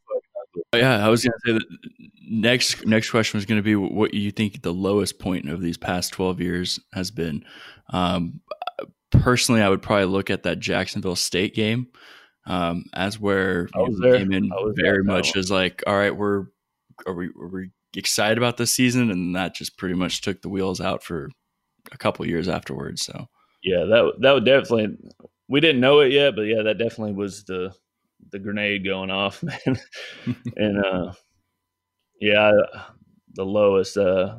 [0.75, 1.65] Yeah, I was gonna say that
[2.31, 6.13] next next question was gonna be what you think the lowest point of these past
[6.13, 7.45] twelve years has been.
[7.91, 8.41] Um,
[9.11, 11.89] personally, I would probably look at that Jacksonville State game
[12.49, 16.47] um, as where you came in very much as like, all right, we're
[17.07, 20.49] are we are we excited about this season, and that just pretty much took the
[20.49, 21.31] wheels out for
[21.93, 23.03] a couple years afterwards.
[23.03, 23.27] So
[23.63, 24.97] Yeah, that that would definitely.
[25.49, 27.73] We didn't know it yet, but yeah, that definitely was the
[28.33, 29.79] the grenade going off, man.
[30.57, 31.13] and uh,
[32.21, 32.53] yeah,
[33.35, 33.97] the lowest.
[33.97, 34.39] Uh,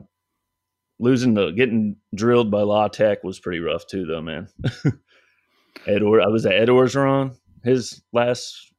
[1.00, 4.50] losing the getting drilled by La Tech was pretty rough too, though, man.
[5.88, 8.74] Ed, Or- I was at Ed Orgeron, his last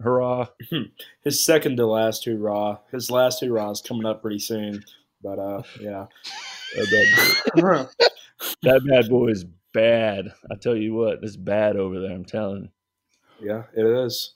[0.00, 0.46] hurrah.
[1.24, 2.78] His second to last hurrah.
[2.90, 4.82] His last hurrah is coming up pretty soon.
[5.22, 6.06] But uh, yeah.
[6.74, 7.88] That bad,
[8.62, 10.32] that bad boy is bad.
[10.50, 12.12] I tell you what, it's bad over there.
[12.12, 12.70] I'm telling.
[13.40, 13.48] you.
[13.48, 14.34] Yeah, it is.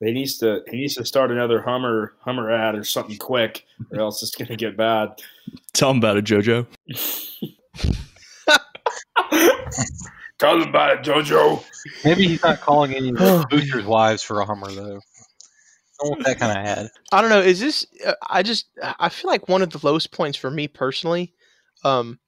[0.00, 4.00] He needs to he needs to start another Hummer Hummer ad or something quick, or
[4.00, 5.20] else it's gonna get bad.
[5.72, 6.66] tell him about it, JoJo.
[10.38, 11.64] Tell them about it, JoJo.
[12.04, 15.00] Maybe he's not calling any of the boosters' wives for a Hummer though.
[16.00, 16.88] Don't want that kind of ad.
[17.10, 17.40] I don't know.
[17.40, 17.84] Is this?
[18.06, 18.66] Uh, I just
[19.00, 21.34] I feel like one of the lowest points for me personally.
[21.84, 22.20] Um,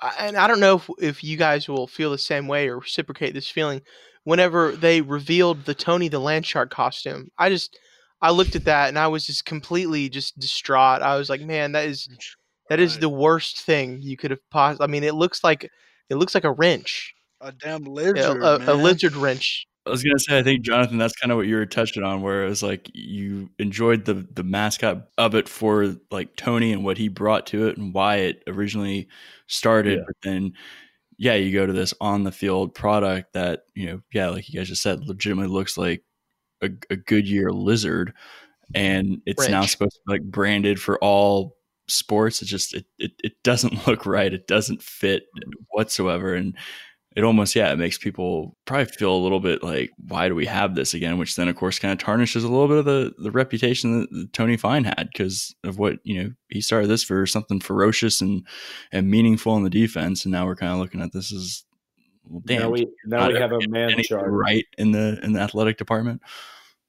[0.00, 2.78] I- and I don't know if, if you guys will feel the same way or
[2.78, 3.80] reciprocate this feeling.
[4.24, 7.76] Whenever they revealed the Tony the Land Shark costume, I just
[8.22, 11.02] I looked at that and I was just completely just distraught.
[11.02, 12.08] I was like, man, that is
[12.70, 13.00] that is Right.
[13.02, 14.84] the worst thing you could have possibly.
[14.84, 15.68] I mean, it looks like
[16.10, 18.82] it looks like a wrench, A damn Yeah, lizard, a, a man.
[18.82, 19.66] lizard wrench.
[19.86, 22.22] I was gonna say, I think Jonathan, that's kind of what you were touching on,
[22.22, 26.84] where it was like you enjoyed the the mascot of it for like Tony and
[26.84, 29.08] what he brought to it and why it originally
[29.46, 30.04] started, Yeah.
[30.06, 30.52] but then
[31.18, 34.58] yeah, you go to this on the field product that you know, yeah, like you
[34.58, 36.02] guys just said, legitimately looks like
[36.62, 38.14] a, a Goodyear lizard,
[38.74, 41.56] and it's now supposed to be like branded for all
[41.88, 42.42] sports.
[42.42, 44.32] It just it, it it doesn't look right.
[44.32, 45.24] It doesn't fit
[45.70, 46.54] whatsoever, and
[47.14, 50.46] it almost yeah it makes people probably feel a little bit like why do we
[50.46, 53.12] have this again which then of course kind of tarnishes a little bit of the
[53.18, 57.26] the reputation that, tony Fein had because of what you know he started this for
[57.26, 58.46] something ferocious and
[58.92, 61.64] and meaningful in the defense and now we're kind of looking at this as
[62.24, 64.26] well, damn now we now we have a man chart.
[64.28, 66.20] right in the in the athletic department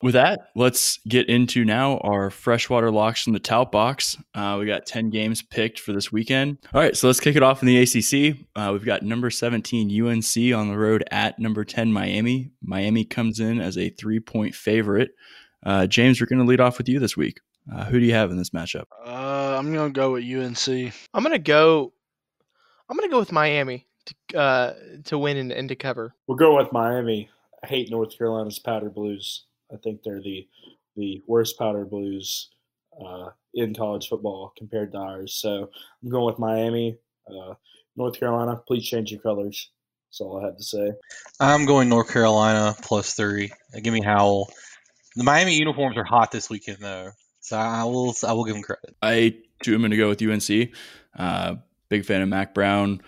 [0.06, 4.16] with that, let's get into now our freshwater locks from the tout box.
[4.36, 6.60] Uh, we got 10 games picked for this weekend.
[6.76, 8.38] All right, so let's kick it off in the ACC.
[8.56, 12.52] Uh, we've got number 17 UNC on the road at number 10 Miami.
[12.62, 15.10] Miami comes in as a three point favorite.
[15.66, 17.40] Uh, James, we're going to lead off with you this week.
[17.74, 18.84] Uh, who do you have in this matchup?
[19.04, 20.94] Uh, I'm gonna go with UNC.
[21.16, 21.94] I'm gonna go.
[22.88, 24.74] I'm gonna go with Miami to uh,
[25.06, 26.14] to win and, and to cover.
[26.28, 27.32] We're going with Miami.
[27.64, 29.46] I hate North Carolina's powder blues.
[29.74, 30.48] I think they're the
[30.96, 32.50] the worst powder blues
[33.04, 35.36] uh, in college football compared to ours.
[35.36, 35.70] So
[36.04, 36.98] I'm going with Miami.
[37.28, 37.54] Uh,
[37.98, 39.72] North Carolina, please change your colors.
[40.10, 40.92] That's all I have to say.
[41.40, 43.52] I'm going North Carolina plus three.
[43.82, 44.50] Give me Howell.
[45.16, 48.64] The Miami uniforms are hot this weekend, though, so I will I will give them
[48.64, 48.96] credit.
[49.02, 50.70] I too am going to go with UNC.
[51.18, 51.56] Uh,
[51.90, 53.02] big fan of Mack Brown.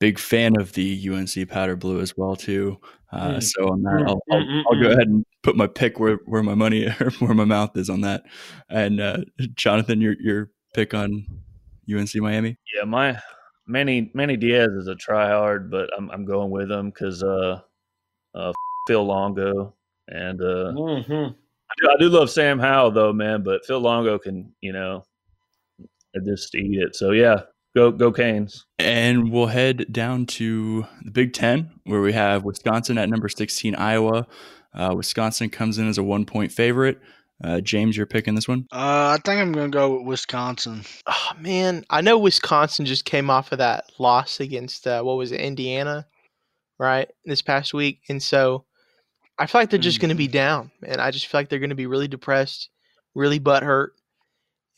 [0.00, 2.78] Big fan of the UNC powder blue as well too.
[3.12, 3.42] Uh, Mm.
[3.42, 5.98] So on that, Mm, I'll, I'll, mm, I'll mm, go ahead and put my pick
[5.98, 8.24] where, where my money or where my mouth is on that.
[8.68, 9.18] And uh,
[9.54, 11.26] Jonathan, your your pick on
[11.92, 12.56] UNC Miami.
[12.74, 13.18] Yeah, my
[13.66, 17.60] Manny Manny Diaz is a try hard, but I'm I'm going with him because uh,
[18.34, 18.52] uh,
[18.86, 19.74] Phil Longo
[20.08, 21.32] and uh, hmm
[21.70, 23.42] I do, I do love Sam Howell though, man.
[23.42, 25.04] But Phil Longo can you know
[26.24, 26.96] just eat it.
[26.96, 27.42] So yeah,
[27.76, 28.66] go go Canes.
[28.78, 33.74] And we'll head down to the Big Ten, where we have Wisconsin at number 16,
[33.74, 34.26] Iowa.
[34.74, 37.00] Uh, Wisconsin comes in as a one point favorite.
[37.42, 38.66] Uh, James, you're picking this one.
[38.70, 40.82] Uh, I think I'm gonna go with Wisconsin.
[41.06, 45.32] Oh man, I know Wisconsin just came off of that loss against uh, what was
[45.32, 46.06] it, Indiana,
[46.78, 47.08] right?
[47.24, 48.64] This past week, and so
[49.38, 51.58] I feel like they're just going to be down, and I just feel like they're
[51.58, 52.68] going to be really depressed,
[53.14, 53.88] really butthurt,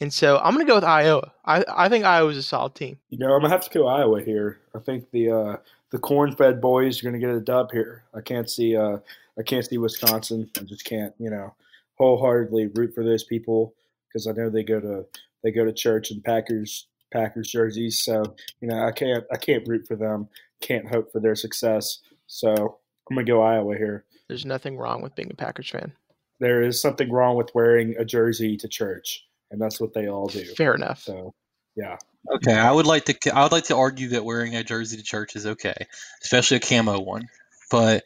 [0.01, 1.33] and so I'm going to go with Iowa.
[1.45, 2.99] I I think Iowa's a solid team.
[3.11, 4.61] You know, I'm gonna have to go Iowa here.
[4.73, 5.59] I think the
[5.93, 8.05] the corn-fed boys are gonna get a dub here.
[8.15, 8.99] I can't see uh,
[9.39, 10.51] I can't see Wisconsin.
[10.59, 11.55] I just can't, you know,
[11.97, 13.75] wholeheartedly root for those people
[14.09, 15.07] because I know they go to
[15.45, 18.03] they go to church in Packers Packers jerseys.
[18.03, 20.29] So you know, I can't I can't root for them.
[20.61, 22.01] Can't hope for their success.
[22.27, 22.79] So
[23.11, 24.05] I'm gonna go Iowa here.
[24.29, 25.93] There's nothing wrong with being a Packers fan.
[26.41, 30.27] There is something wrong with wearing a jersey to church, and that's what they all
[30.27, 30.45] do.
[30.57, 31.01] Fair enough.
[31.01, 31.35] So
[31.77, 31.97] yeah.
[32.37, 35.03] Okay, I would like to I would like to argue that wearing a jersey to
[35.03, 35.87] church is okay,
[36.23, 37.29] especially a camo one.
[37.71, 38.05] But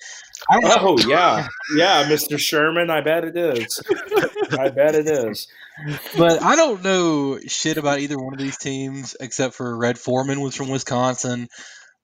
[0.48, 0.76] I don't know.
[0.80, 2.38] Oh yeah, yeah, Mr.
[2.38, 2.88] Sherman.
[2.88, 3.82] I bet it is.
[4.58, 5.48] I bet it is.
[6.16, 10.40] But I don't know shit about either one of these teams except for Red Foreman
[10.40, 11.48] was from Wisconsin.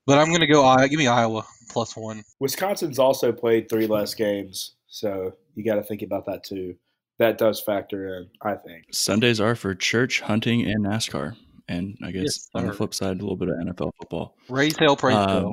[0.06, 0.76] But I'm gonna go.
[0.88, 2.24] Give me Iowa plus one.
[2.40, 6.74] Wisconsin's also played three less games, so you got to think about that too.
[7.18, 8.86] That does factor in, I think.
[8.90, 11.36] Sundays are for church, hunting, and NASCAR.
[11.68, 14.36] And I guess Yes, on the flip side, a little bit of NFL football.
[14.48, 15.52] Raise hell, praise Um, hell.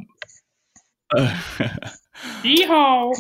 [2.44, 3.14] Yeehaw!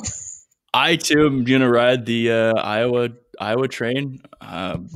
[0.73, 4.19] I too am gonna ride the uh, Iowa Iowa train.
[4.41, 4.89] Um,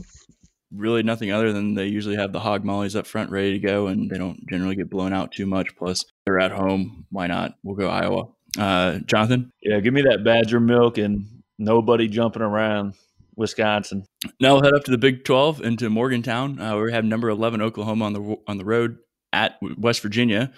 [0.72, 3.88] really, nothing other than they usually have the hog mollies up front ready to go,
[3.88, 5.76] and they don't generally get blown out too much.
[5.76, 7.06] Plus, they're at home.
[7.10, 7.56] Why not?
[7.64, 8.26] We'll go Iowa.
[8.58, 9.52] Uh, Jonathan.
[9.64, 11.26] Yeah, give me that Badger milk and
[11.58, 12.94] nobody jumping around.
[13.36, 14.06] Wisconsin.
[14.40, 16.60] Now we'll head up to the Big Twelve into Morgantown.
[16.60, 18.98] Uh, where we have number eleven Oklahoma on the on the road
[19.32, 20.52] at West Virginia.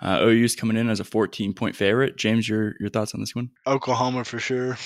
[0.00, 2.16] Uh, OU's coming in as a fourteen point favorite.
[2.16, 3.50] James, your your thoughts on this one?
[3.66, 4.76] Oklahoma for sure.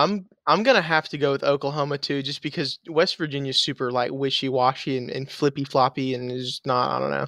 [0.00, 4.10] I'm I'm gonna have to go with Oklahoma too, just because West Virginia's super like
[4.10, 6.90] wishy washy and, and flippy floppy and is not.
[6.90, 7.26] I don't know.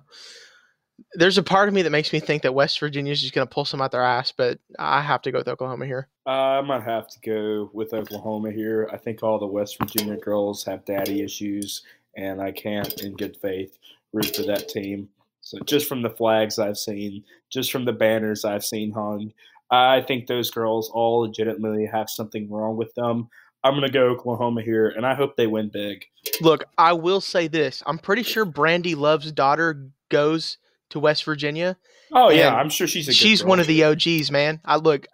[1.14, 3.64] There's a part of me that makes me think that West Virginia's just gonna pull
[3.64, 6.08] some out their ass, but I have to go with Oklahoma here.
[6.26, 8.88] Uh, I might have to go with Oklahoma here.
[8.92, 11.82] I think all the West Virginia girls have daddy issues,
[12.16, 13.76] and I can't, in good faith,
[14.12, 15.08] root for that team.
[15.40, 19.32] So just from the flags I've seen, just from the banners I've seen hung,
[19.70, 23.28] I think those girls all legitimately have something wrong with them.
[23.62, 26.04] I'm gonna go Oklahoma here, and I hope they win big.
[26.40, 30.58] Look, I will say this: I'm pretty sure Brandy Love's daughter goes
[30.94, 31.76] to West Virginia.
[32.12, 33.50] Oh yeah, I'm sure she's a good She's girl.
[33.50, 34.60] one of the OGs, man.
[34.64, 35.06] I look,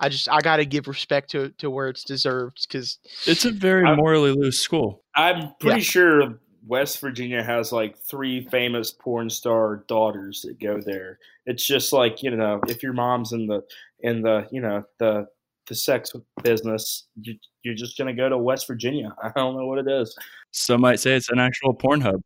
[0.00, 3.52] I just I got to give respect to to where it's deserved because It's a
[3.52, 5.04] very I- morally loose school.
[5.14, 5.84] I'm pretty Yeah.
[5.84, 11.18] sure West Virginia has like three famous porn star daughters that go there.
[11.46, 13.62] It's just like you know, if your mom's in the
[14.00, 15.26] in the you know the
[15.68, 16.12] the sex
[16.42, 19.14] business, you, you're just gonna go to West Virginia.
[19.22, 20.16] I don't know what it is.
[20.50, 22.20] Some might say it's an actual porn hub.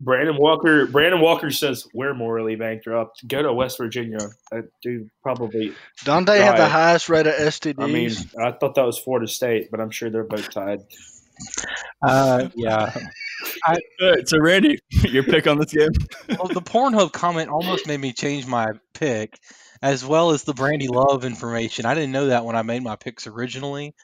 [0.00, 0.86] Brandon Walker.
[0.86, 3.26] Brandon Walker says we're morally bankrupt.
[3.26, 4.18] Go to West Virginia.
[4.50, 5.74] That dude probably.
[6.04, 7.82] Don't they have the highest rate of STDs?
[7.82, 10.80] I mean, I thought that was Florida State, but I'm sure they're both tied.
[12.02, 12.92] Uh, yeah.
[13.66, 15.90] All right, so Randy, your pick on this game?
[16.28, 19.38] Well, the Pornhub comment almost made me change my pick,
[19.82, 21.86] as well as the Brandy Love information.
[21.86, 23.94] I didn't know that when I made my picks originally,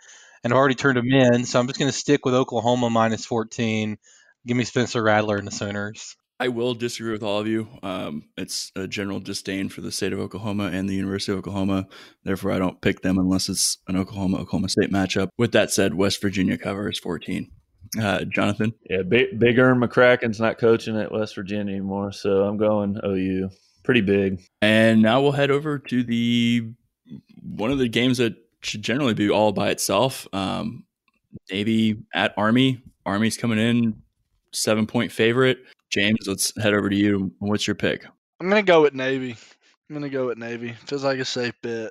[0.42, 1.44] and I've already turned them in.
[1.44, 3.98] So I'm just going to stick with Oklahoma minus 14.
[4.46, 6.16] Give me Spencer Rattler and the Sooners.
[6.40, 7.68] I will disagree with all of you.
[7.82, 11.86] Um, it's a general disdain for the state of Oklahoma and the University of Oklahoma.
[12.24, 15.28] Therefore, I don't pick them unless it's an Oklahoma Oklahoma State matchup.
[15.36, 17.50] With that said, West Virginia cover is 14.
[18.00, 18.72] Uh, Jonathan?
[18.88, 23.50] Yeah, big, Big Ern McCracken's not coaching at West Virginia anymore, so I'm going OU.
[23.84, 24.40] Pretty big.
[24.62, 26.70] And now we'll head over to the
[27.42, 30.26] one of the games that should generally be all by itself.
[30.32, 30.84] Um,
[31.50, 32.82] Navy at Army.
[33.04, 34.02] Army's coming in
[34.52, 35.58] seven point favorite.
[35.90, 37.32] James, let's head over to you.
[37.38, 38.04] What's your pick?
[38.40, 39.36] I'm gonna go with Navy.
[39.88, 40.72] I'm gonna go with Navy.
[40.86, 41.90] Feels like a safe bet.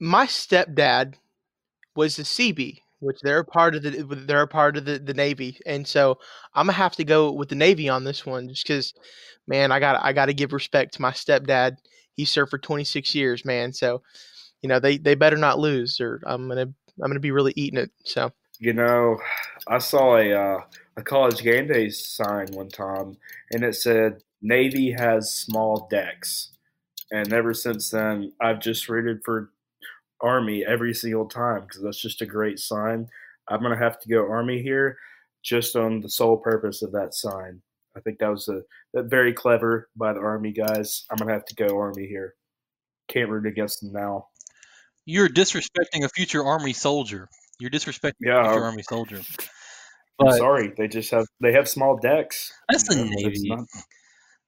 [0.00, 1.14] My stepdad
[1.96, 3.90] was the CB, which they're a part of the
[4.26, 6.18] they're a part of the, the Navy, and so
[6.54, 8.94] I'm gonna have to go with the Navy on this one, just because,
[9.46, 11.76] man, I got I got to give respect to my stepdad.
[12.14, 13.72] He served for 26 years, man.
[13.72, 14.02] So,
[14.60, 17.78] you know, they they better not lose, or I'm gonna I'm gonna be really eating
[17.78, 17.90] it.
[18.04, 18.30] So.
[18.58, 19.18] You know,
[19.66, 20.60] I saw a uh,
[20.96, 23.16] a college game day sign one time,
[23.50, 26.50] and it said Navy has small decks.
[27.10, 29.50] And ever since then, I've just rooted for
[30.20, 33.08] Army every single time because that's just a great sign.
[33.48, 34.98] I'm gonna have to go Army here,
[35.42, 37.60] just on the sole purpose of that sign.
[37.96, 38.62] I think that was a
[38.94, 41.04] that very clever by the Army guys.
[41.10, 42.34] I'm gonna have to go Army here.
[43.08, 44.28] Can't root against them now.
[45.04, 47.28] You're disrespecting a future Army soldier.
[47.58, 48.40] You're disrespecting Yeah.
[48.40, 49.20] a future Army soldier.
[50.28, 52.52] I'm sorry, they just have they have small decks.
[52.68, 53.48] That's the know, it's Navy.
[53.48, 53.66] not-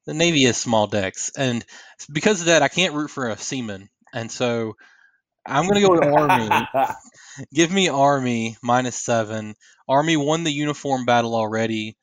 [0.07, 1.65] the Navy has small decks, and
[2.13, 4.77] because of that, I can't root for a seaman, and so
[5.47, 6.67] I'm going to go with Army.
[7.55, 9.55] Give me Army minus seven.
[9.89, 11.97] Army won the uniform battle already.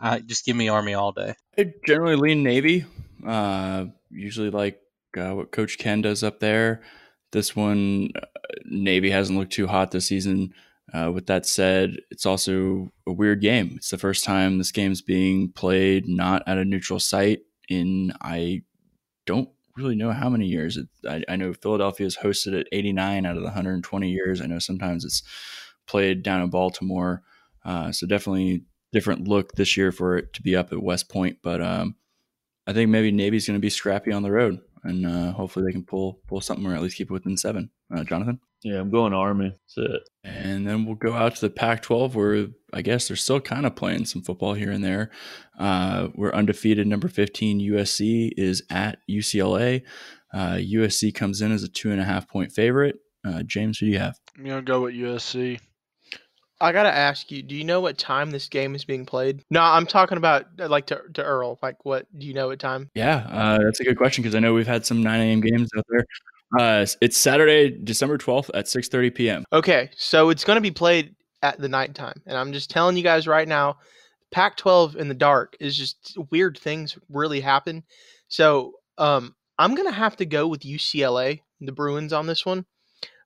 [0.00, 1.34] I just give me Army all day.
[1.56, 2.84] I generally lean Navy.
[3.24, 4.80] Uh, usually like
[5.16, 6.82] uh, what Coach Ken does up there.
[7.30, 8.26] This one, uh,
[8.64, 10.52] Navy hasn't looked too hot this season.
[10.92, 13.72] Uh, with that said, it's also a weird game.
[13.76, 18.62] It's the first time this game's being played not at a neutral site in I
[19.24, 20.76] don't really know how many years.
[20.76, 24.40] It, I, I know Philadelphia has hosted it 89 out of the 120 years.
[24.40, 25.22] I know sometimes it's
[25.86, 27.22] played down in Baltimore.
[27.64, 31.38] Uh, so definitely different look this year for it to be up at West Point.
[31.42, 31.96] But um,
[32.66, 35.72] I think maybe Navy's going to be scrappy on the road, and uh, hopefully they
[35.72, 37.70] can pull pull something or at least keep it within seven.
[37.94, 39.50] Uh, Jonathan, Yeah, I'm going Army.
[39.50, 40.02] That's it.
[40.24, 43.76] and then we'll go out to the Pac-12, where I guess they're still kind of
[43.76, 45.10] playing some football here and there.
[45.58, 46.86] Uh, we're undefeated.
[46.86, 49.82] Number 15 USC is at UCLA.
[50.32, 52.96] Uh, USC comes in as a two and a half point favorite.
[53.24, 54.18] Uh, James, who do you have?
[54.38, 55.60] I'm gonna go with USC.
[56.60, 59.42] I gotta ask you, do you know what time this game is being played?
[59.50, 61.58] No, I'm talking about uh, like to, to Earl.
[61.60, 62.88] Like, what do you know what time?
[62.94, 65.40] Yeah, uh, that's a good question because I know we've had some 9 a.m.
[65.40, 66.04] games out there.
[66.58, 69.44] Uh, it's Saturday, December 12th at 6:30 p.m.
[69.52, 73.26] Okay, so it's gonna be played at the nighttime, and I'm just telling you guys
[73.26, 73.78] right now,
[74.32, 77.82] Pac-12 in the dark is just weird things really happen.
[78.28, 82.64] So, um, I'm gonna have to go with UCLA, the Bruins on this one,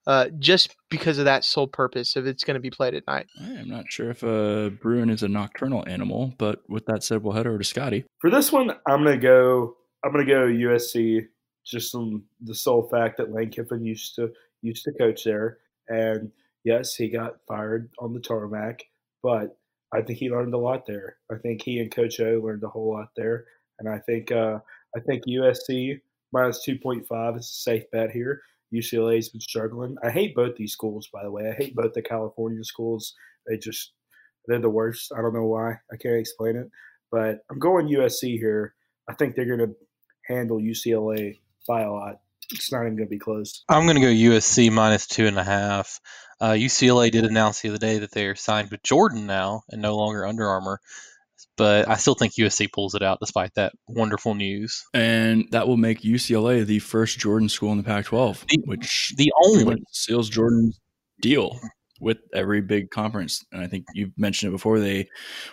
[0.06, 3.26] uh, just because of that sole purpose if it's gonna be played at night.
[3.40, 7.34] I'm not sure if a Bruin is a nocturnal animal, but with that said, we'll
[7.34, 8.04] head over to Scotty.
[8.20, 9.76] For this one, I'm gonna go.
[10.04, 11.26] I'm gonna go USC.
[11.66, 16.30] Just the sole fact that Lane Kiffin used to used to coach there, and
[16.64, 18.84] yes, he got fired on the tarmac,
[19.22, 19.58] but
[19.92, 21.16] I think he learned a lot there.
[21.30, 23.46] I think he and Coach O learned a whole lot there,
[23.78, 24.58] and I think uh,
[24.96, 26.00] I think USC
[26.32, 28.42] minus two point five is a safe bet here.
[28.74, 29.96] UCLA's been struggling.
[30.02, 31.48] I hate both these schools, by the way.
[31.48, 33.14] I hate both the California schools.
[33.46, 33.92] They just
[34.46, 35.12] they're the worst.
[35.16, 35.72] I don't know why.
[35.92, 36.70] I can't explain it.
[37.10, 38.74] But I'm going USC here.
[39.08, 39.76] I think they're going to
[40.26, 42.20] handle UCLA by a lot.
[42.52, 43.64] It's not even going to be close.
[43.68, 46.00] I'm going to go USC minus two and a half.
[46.40, 49.82] Uh, UCLA did announce the other day that they are signed with Jordan now and
[49.82, 50.80] no longer Under Armour.
[51.56, 54.84] But I still think USC pulls it out despite that wonderful news.
[54.92, 59.32] And that will make UCLA the first Jordan school in the Pac 12, which The
[59.44, 60.78] only much seals Jordan's
[61.20, 61.58] deal
[62.00, 63.44] with every big conference.
[63.52, 65.08] And I think you've mentioned it before, they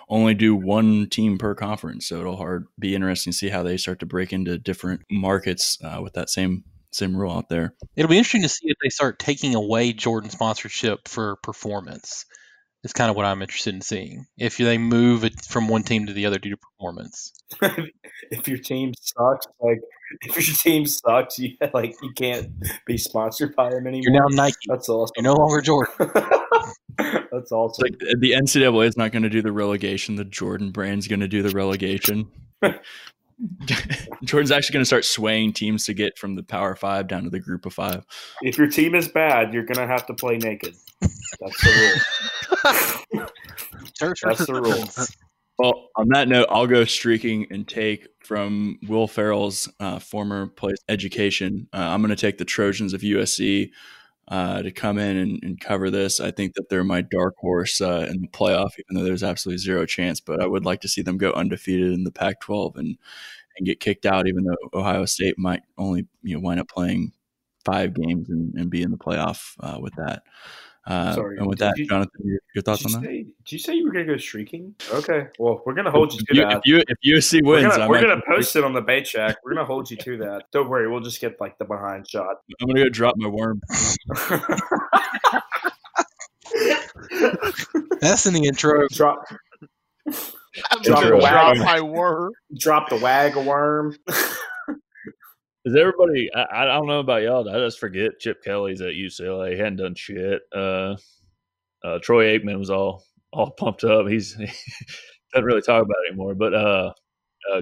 [0.10, 2.08] only do one team per conference.
[2.08, 5.78] So it'll hard be interesting to see how they start to break into different markets
[5.84, 7.74] uh, with that same same rule out there.
[7.96, 12.26] It'll be interesting to see if they start taking away Jordan sponsorship for performance.
[12.84, 14.26] Is kind of what I'm interested in seeing.
[14.38, 17.32] If they move it from one team to the other due to performance.
[17.62, 19.80] if your team sucks, like
[20.22, 22.50] if your team sucks, you like you can't
[22.86, 24.04] be sponsored by them anymore.
[24.04, 24.56] You're now Nike.
[24.68, 25.14] That's awesome.
[25.16, 25.94] You're no longer Jordan.
[26.98, 27.84] That's It's awesome.
[27.84, 30.16] like the NCAA is not going to do the relegation.
[30.16, 32.28] The Jordan brand's going to do the relegation.
[34.24, 37.30] Jordan's actually going to start swaying teams to get from the Power Five down to
[37.30, 38.06] the Group of Five.
[38.42, 40.76] If your team is bad, you're gonna have to play naked.
[41.02, 42.02] That's the
[43.14, 43.28] rule.
[44.24, 44.84] That's the rule.
[45.60, 50.78] Well, on that note, I'll go streaking and take from Will Ferrell's uh, former place
[50.90, 51.68] education.
[51.72, 53.70] Uh, I'm going to take the Trojans of USC
[54.28, 56.20] uh, to come in and, and, cover this.
[56.20, 59.58] I think that they're my dark horse uh, in the playoff, even though there's absolutely
[59.58, 60.22] zero chance.
[60.22, 62.98] But I would like to see them go undefeated in the Pac-12 and
[63.58, 67.12] and get kicked out, even though Ohio State might only you know wind up playing
[67.66, 70.24] five games and, and be in the playoff uh, with that.
[70.86, 73.08] Uh, Sorry, and with did that, you- Jonathan, your, your thoughts Did you, on that?
[73.10, 74.76] say, did you say you were gonna go streaking?
[74.92, 76.58] Okay, well, we're gonna hold you If to you, that.
[76.58, 79.38] if, you, if USC we're wins, gonna, we're gonna post it on the Bait Shack.
[79.46, 80.44] We're gonna hold you to that.
[80.52, 82.36] Don't worry, we'll just get like the behind shot.
[82.62, 83.62] I'm gonna go drop my worm.
[88.02, 88.88] That's in the intro.
[88.90, 89.24] drop,
[90.08, 92.34] I'm Drop gonna drop my worm.
[92.58, 93.96] drop the wag a worm.
[95.66, 96.30] Is everybody?
[96.34, 97.48] I, I don't know about y'all.
[97.50, 99.54] I just forget Chip Kelly's at UCLA.
[99.54, 100.42] He hadn't done shit.
[100.54, 100.96] Uh,
[101.86, 104.08] uh, Troy Aikman was all all pumped up.
[104.08, 104.46] He's he
[105.34, 106.36] doesn't really talk about it anymore.
[106.36, 106.94] But uh,
[107.54, 107.62] uh,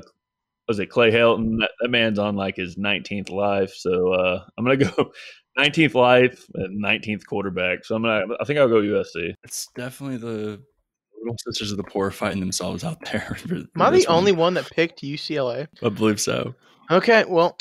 [0.68, 1.60] was it Clay Helton?
[1.60, 3.74] That, that man's on like his 19th life.
[3.76, 5.12] So uh, I'm gonna go
[5.60, 7.86] 19th life and 19th quarterback.
[7.86, 8.34] So I'm gonna.
[8.39, 9.34] I think I'll go USC.
[9.43, 10.60] It's definitely the
[11.22, 13.38] little sisters of the poor fighting themselves out there.
[13.38, 14.18] for- Am I the this one.
[14.18, 15.68] only one that picked UCLA?
[15.84, 16.56] I believe so.
[16.89, 17.58] Okay, well,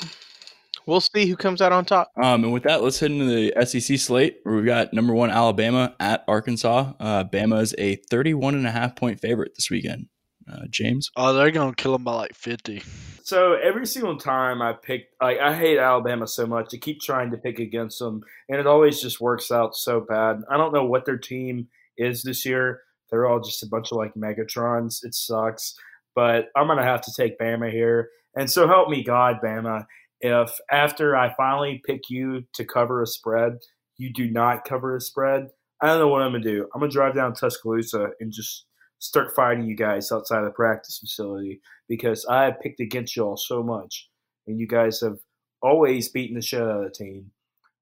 [0.86, 2.10] we'll see who comes out on top.
[2.22, 5.30] Um, and with that, let's head into the SEC slate where we've got number one
[5.30, 6.92] Alabama at Arkansas.
[7.00, 10.06] Uh, Bama is a 31 and a half point favorite this weekend.
[10.50, 12.82] Uh, James, Oh, they're gonna kill him by like fifty.
[13.22, 16.70] So every single time I pick, like I hate Alabama so much.
[16.74, 20.42] I keep trying to pick against them, and it always just works out so bad.
[20.50, 22.80] I don't know what their team is this year.
[23.10, 25.04] They're all just a bunch of like Megatrons.
[25.04, 25.74] It sucks,
[26.16, 28.08] but I'm gonna have to take Bama here.
[28.34, 29.86] And so help me God, Bama.
[30.20, 33.58] If after I finally pick you to cover a spread,
[33.96, 35.48] you do not cover a spread,
[35.80, 36.68] I don't know what I'm gonna do.
[36.74, 38.66] I'm gonna drive down Tuscaloosa and just
[38.98, 43.62] start fighting you guys outside the practice facility because I have picked against y'all so
[43.62, 44.08] much,
[44.46, 45.18] and you guys have
[45.62, 47.30] always beaten the shit out of the team.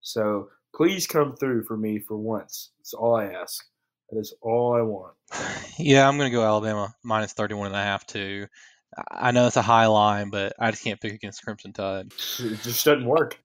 [0.00, 2.70] So please come through for me for once.
[2.78, 3.64] That's all I ask.
[4.10, 5.14] That is all I want.
[5.80, 8.48] Yeah, I'm to go Alabama minus 31 and a half too.
[9.10, 12.06] I I know it's a high line, but I just can't pick against Crimson Tide.
[12.38, 13.38] It just doesn't work.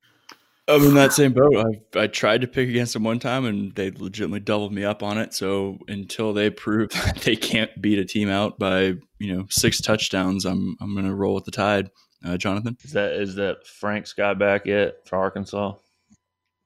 [0.68, 1.82] I'm in that same boat.
[1.93, 5.04] I, I tried to pick against them one time and they legitimately doubled me up
[5.04, 5.34] on it.
[5.34, 9.82] So until they prove that they can't beat a team out by you know six
[9.82, 11.89] touchdowns, I'm I'm gonna roll with the tide.
[12.26, 15.74] Uh, Jonathan, Is that is that Franks guy back yet for Arkansas,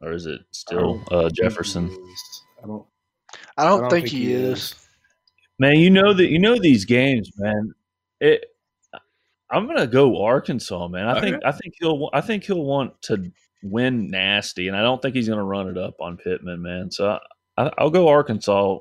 [0.02, 2.10] or is it still I don't uh, think he Jefferson?
[2.64, 2.86] I don't.
[3.58, 4.76] I don't, think, he, is.
[5.60, 7.74] Man, you know that you know these games, man.
[8.20, 8.46] It.
[9.50, 11.08] I'm gonna go Arkansas, man.
[11.08, 13.32] I think I think he'll I think he'll want to
[13.64, 16.92] win nasty, and I don't think he's gonna run it up on Pittman, man.
[16.92, 17.18] So
[17.58, 18.80] I, I, I'll go Arkansas.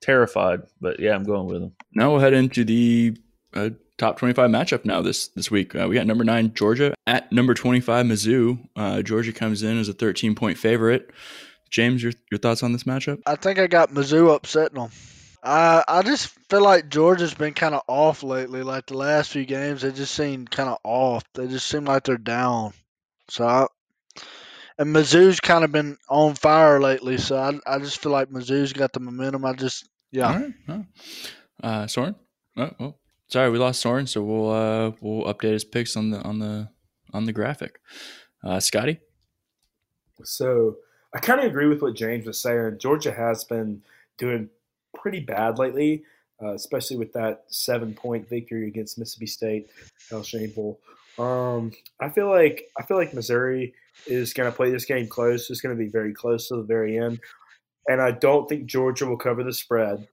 [0.00, 1.72] Terrified, but yeah, I'm going with him.
[1.92, 3.16] now we'll head into the
[3.52, 5.74] uh, top 25 matchup now this this week.
[5.74, 8.64] Uh, we got number nine Georgia at number 25 Mizzou.
[8.76, 11.10] Uh, Georgia comes in as a 13 point favorite.
[11.70, 13.20] James, your your thoughts on this matchup?
[13.26, 14.90] I think I got Mizzou upsetting them.
[15.42, 18.62] I I just feel like Georgia's been kind of off lately.
[18.62, 21.24] Like the last few games, they just seem kind of off.
[21.34, 22.72] They just seem like they're down.
[23.28, 23.66] So I,
[24.78, 27.18] and Mizzou's kind of been on fire lately.
[27.18, 29.44] So I I just feel like Mizzou's got the momentum.
[29.44, 30.32] I just yeah.
[30.32, 30.84] All right.
[31.62, 32.14] Uh, Soren.
[32.56, 32.94] Oh, oh,
[33.28, 34.06] sorry, we lost Soren.
[34.06, 36.68] So we'll uh, we'll update his picks on the on the
[37.12, 37.80] on the graphic.
[38.44, 39.00] Uh, Scotty.
[40.24, 40.76] So
[41.14, 42.78] I kind of agree with what James was saying.
[42.80, 43.82] Georgia has been
[44.16, 44.50] doing
[45.00, 46.02] pretty bad lately,
[46.42, 49.70] uh, especially with that seven point victory against Mississippi State.
[50.10, 50.80] How shameful.
[51.18, 53.74] Um, I feel like I feel like Missouri
[54.06, 55.50] is going to play this game close.
[55.50, 57.20] It's going to be very close to the very end,
[57.88, 60.06] and I don't think Georgia will cover the spread.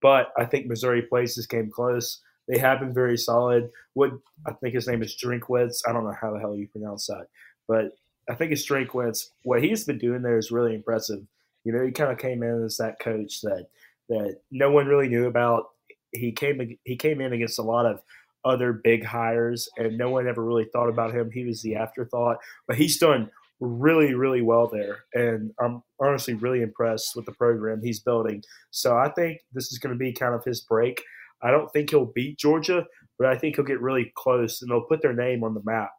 [0.00, 2.20] But I think Missouri plays this game close.
[2.48, 3.70] They have been very solid.
[3.94, 4.10] What
[4.46, 5.82] I think his name is Drinkwitz.
[5.86, 7.26] I don't know how the hell you pronounce that,
[7.68, 7.92] but
[8.28, 9.26] I think it's Drinkwitz.
[9.42, 11.20] What he's been doing there is really impressive.
[11.64, 13.66] You know, he kind of came in as that coach that
[14.12, 15.64] that no one really knew about.
[16.12, 18.00] He came he came in against a lot of
[18.44, 21.30] other big hires, and no one ever really thought about him.
[21.30, 26.62] He was the afterthought, but he's done really really well there, and I'm honestly really
[26.62, 28.42] impressed with the program he's building.
[28.70, 31.02] So I think this is going to be kind of his break.
[31.42, 32.86] I don't think he'll beat Georgia,
[33.18, 35.90] but I think he'll get really close, and they'll put their name on the map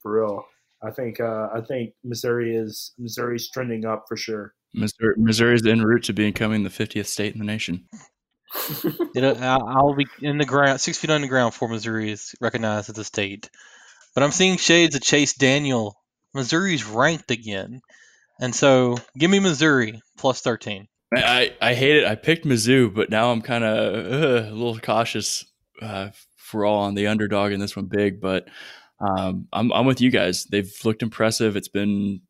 [0.00, 0.46] for real.
[0.82, 4.54] I think uh, I think Missouri is Missouri's trending up for sure.
[4.74, 7.84] Missouri, Missouri is en route to becoming the 50th state in the nation.
[9.16, 12.98] It, I- I'll be in the ground, six feet underground for Missouri is recognized as
[12.98, 13.50] a state.
[14.14, 15.96] But I'm seeing shades of Chase Daniel.
[16.32, 17.80] Missouri's ranked again.
[18.40, 20.86] And so give me Missouri plus 13.
[21.14, 22.04] I, I, hate it.
[22.04, 25.44] I picked Mizzou, but now I'm kind of uh, a little cautious.
[25.80, 26.10] Uh,
[26.52, 28.48] we're all on the underdog in this one big, but
[29.00, 30.44] um, I'm, I'm with you guys.
[30.44, 31.56] They've looked impressive.
[31.56, 32.20] It's been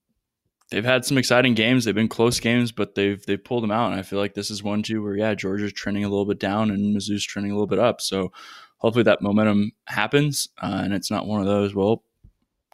[0.70, 1.84] they've had some exciting games.
[1.84, 3.90] They've been close games, but they've they've pulled them out.
[3.90, 6.38] And I feel like this is one too where yeah, Georgia's trending a little bit
[6.38, 8.00] down and Mizzou's trending a little bit up.
[8.00, 8.32] So
[8.78, 11.74] hopefully that momentum happens uh, and it's not one of those.
[11.74, 12.02] Well,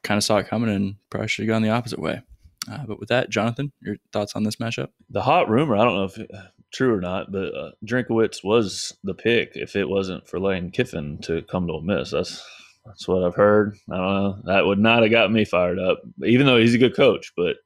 [0.03, 2.23] kind of saw it coming and probably should have gone the opposite way.
[2.71, 4.89] Uh, but with that, Jonathan, your thoughts on this matchup?
[5.09, 6.31] The hot rumor, I don't know if it,
[6.73, 11.19] true or not, but uh, Drinkowitz was the pick if it wasn't for Lane Kiffin
[11.23, 12.11] to come to a miss.
[12.11, 12.45] That's
[12.87, 13.77] that's what I've heard.
[13.91, 14.39] I don't know.
[14.45, 17.33] That would not have got me fired up, even though he's a good coach.
[17.37, 17.57] But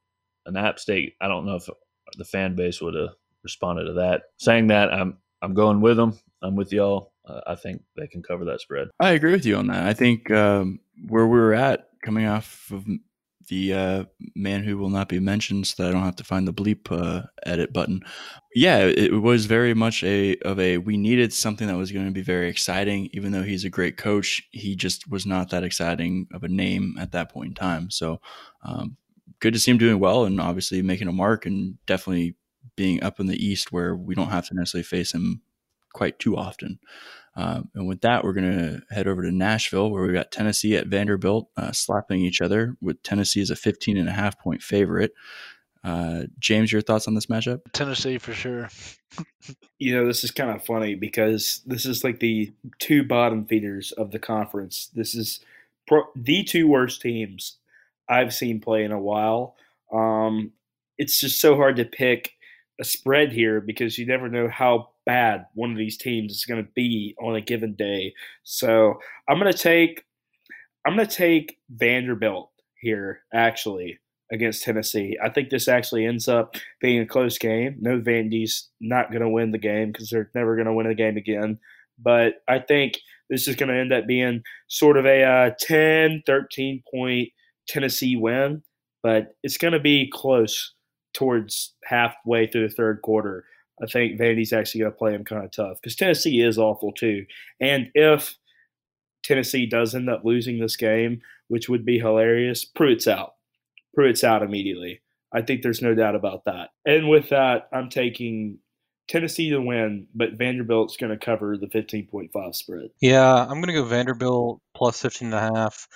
[0.45, 1.67] an App State, I don't know if
[2.17, 3.09] the fan base would have
[3.43, 4.23] responded to that.
[4.37, 6.17] Saying that, I'm I'm going with them.
[6.41, 7.13] I'm with y'all.
[7.25, 8.89] Uh, I think they can cover that spread.
[8.99, 9.87] I agree with you on that.
[9.87, 12.85] I think um, where we were at coming off of
[13.47, 16.47] the uh, man who will not be mentioned, so that I don't have to find
[16.47, 18.01] the bleep uh, edit button.
[18.55, 22.11] Yeah, it was very much a of a we needed something that was going to
[22.11, 23.09] be very exciting.
[23.13, 26.95] Even though he's a great coach, he just was not that exciting of a name
[26.99, 27.91] at that point in time.
[27.91, 28.19] So
[28.63, 28.97] um,
[29.39, 32.35] good to see him doing well and obviously making a mark and definitely
[32.75, 35.41] being up in the East where we don't have to necessarily face him
[35.93, 36.79] quite too often.
[37.37, 40.75] Um, and with that, we're going to head over to Nashville, where we've got Tennessee
[40.77, 44.61] at Vanderbilt uh, slapping each other, with Tennessee as a 15 and a half point
[44.61, 45.13] favorite.
[45.83, 47.61] Uh, James, your thoughts on this matchup?
[47.73, 48.69] Tennessee for sure.
[49.79, 53.91] you know, this is kind of funny because this is like the two bottom feeders
[53.91, 54.89] of the conference.
[54.95, 55.41] This is
[55.87, 57.57] pro- the two worst teams
[58.09, 59.55] I've seen play in a while.
[59.93, 60.51] Um,
[60.97, 62.31] it's just so hard to pick
[62.79, 66.63] a spread here because you never know how bad one of these teams is going
[66.63, 68.13] to be on a given day.
[68.43, 68.99] So
[69.29, 70.03] I'm going to take
[70.85, 73.99] I'm going to take Vanderbilt here actually
[74.31, 75.17] against Tennessee.
[75.23, 77.77] I think this actually ends up being a close game.
[77.79, 80.95] No Vandy's not going to win the game because they're never going to win a
[80.95, 81.59] game again.
[81.97, 82.99] But I think
[83.29, 87.29] this is going to end up being sort of a uh, 10, 13 point
[87.67, 88.63] Tennessee win,
[89.03, 90.73] but it's going to be close
[91.13, 93.45] towards halfway through the third quarter.
[93.81, 96.91] I think Vandy's actually going to play them kind of tough because Tennessee is awful
[96.91, 97.25] too.
[97.59, 98.35] And if
[99.23, 103.35] Tennessee does end up losing this game, which would be hilarious, Pruitt's out.
[103.93, 105.01] Pruitt's out immediately.
[105.33, 106.69] I think there's no doubt about that.
[106.85, 108.59] And with that, I'm taking
[109.07, 112.89] Tennessee to win, but Vanderbilt's going to cover the 15.5 spread.
[113.01, 115.87] Yeah, I'm going to go Vanderbilt plus 15 and a half.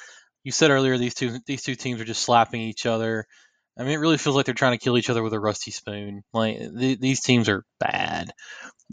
[0.43, 3.25] You said earlier these two these two teams are just slapping each other.
[3.77, 5.71] I mean, it really feels like they're trying to kill each other with a rusty
[5.71, 6.23] spoon.
[6.33, 8.31] Like th- these teams are bad.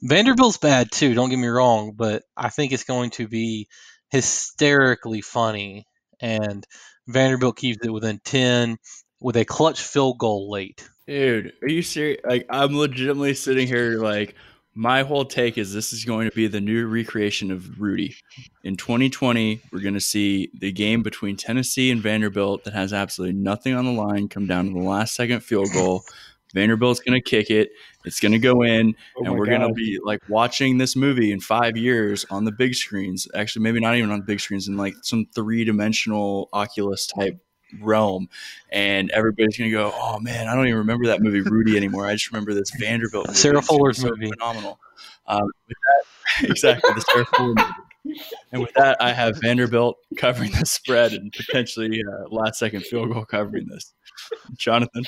[0.02, 1.14] Vanderbilt's bad too.
[1.14, 3.68] Don't get me wrong, but I think it's going to be
[4.10, 5.86] hysterically funny,
[6.20, 6.64] and
[7.08, 8.76] Vanderbilt keeps it within ten
[9.20, 10.88] with a clutch field goal late.
[11.06, 12.20] Dude, are you serious?
[12.24, 14.34] Like, I'm legitimately sitting here like
[14.76, 18.14] my whole take is this is going to be the new recreation of Rudy.
[18.62, 23.40] In 2020, we're going to see the game between Tennessee and Vanderbilt that has absolutely
[23.40, 26.04] nothing on the line come down to the last second field goal.
[26.52, 27.70] Vanderbilt's going to kick it.
[28.04, 31.32] It's going to go in, Oh and we're going to be like watching this movie
[31.32, 33.26] in five years on the big screens.
[33.34, 37.40] Actually, maybe not even on big screens, in like some three dimensional Oculus type
[37.82, 38.28] realm.
[38.70, 42.06] And everybody's going to go, oh man, I don't even remember that movie Rudy anymore.
[42.06, 43.38] I just remember this Vanderbilt movie.
[43.38, 44.30] Sarah It's Fuller's so movie.
[44.30, 44.78] Phenomenal.
[45.26, 48.20] Um, with that, exactly, the Sarah Fuller movie.
[48.52, 53.12] And with that, I have Vanderbilt covering the spread and potentially uh, last second field
[53.12, 53.92] goal covering this.
[54.56, 55.04] Jonathan.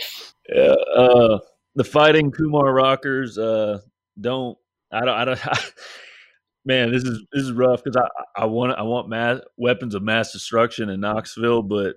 [0.49, 1.39] Yeah, uh,
[1.75, 3.81] the fighting Kumar Rockers uh,
[4.21, 4.59] don't.
[4.91, 5.15] I don't.
[5.15, 5.41] I don't.
[6.65, 10.03] man, this is this is rough because I I want I want mass weapons of
[10.03, 11.97] mass destruction in Knoxville, but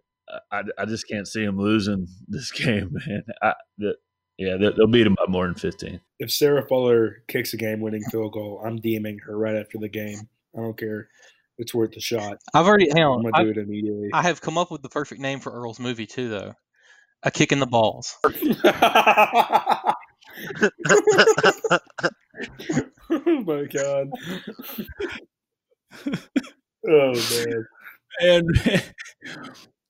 [0.52, 3.24] I, I just can't see them losing this game, man.
[3.42, 3.96] I, the,
[4.38, 6.00] yeah, they- they'll beat them by more than fifteen.
[6.20, 10.28] If Sarah Fuller kicks a game-winning field goal, I'm DMing her right after the game.
[10.58, 11.10] I don't care.
[11.58, 12.38] It's worth the shot.
[12.54, 14.10] I've already hang I'm gonna do it immediately.
[14.14, 16.54] I have come up with the perfect name for Earl's movie too, though.
[17.24, 18.16] A kick in the balls.
[18.26, 18.34] oh
[23.46, 24.10] my god.
[26.90, 27.14] oh
[27.46, 27.66] man.
[28.22, 28.50] And,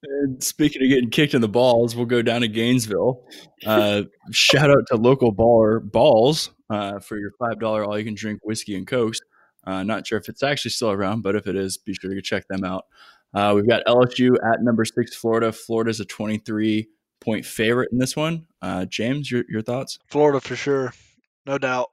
[0.04, 3.24] and speaking of getting kicked in the balls, we'll go down to Gainesville.
[3.66, 8.16] Uh, shout out to local baller Balls uh, for your five dollar all you can
[8.16, 9.20] drink whiskey and cokes.
[9.66, 12.22] Uh, not sure if it's actually still around, but if it is, be sure to
[12.22, 12.86] check them out.
[13.34, 15.52] Uh, we've got LSU at number six, Florida.
[15.52, 16.90] Florida's a twenty three
[17.20, 18.48] point favorite in this one.
[18.62, 20.00] Uh, James, your your thoughts?
[20.08, 20.94] Florida for sure,
[21.46, 21.92] no doubt.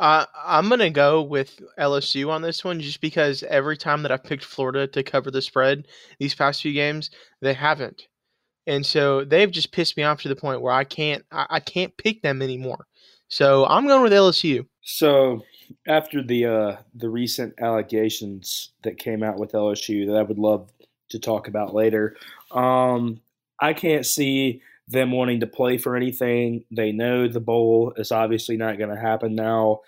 [0.00, 4.24] Uh, I'm gonna go with LSU on this one, just because every time that I've
[4.24, 5.86] picked Florida to cover the spread
[6.18, 7.10] these past few games,
[7.42, 8.08] they haven't,
[8.66, 11.60] and so they've just pissed me off to the point where I can't I, I
[11.60, 12.86] can't pick them anymore.
[13.28, 14.66] So I'm going with LSU.
[14.80, 15.42] So
[15.86, 20.72] after the uh, the recent allegations that came out with LSU that I would love
[21.10, 22.16] to talk about later,
[22.52, 23.20] um,
[23.60, 26.64] I can't see them wanting to play for anything.
[26.70, 29.80] They know the bowl is obviously not going to happen now.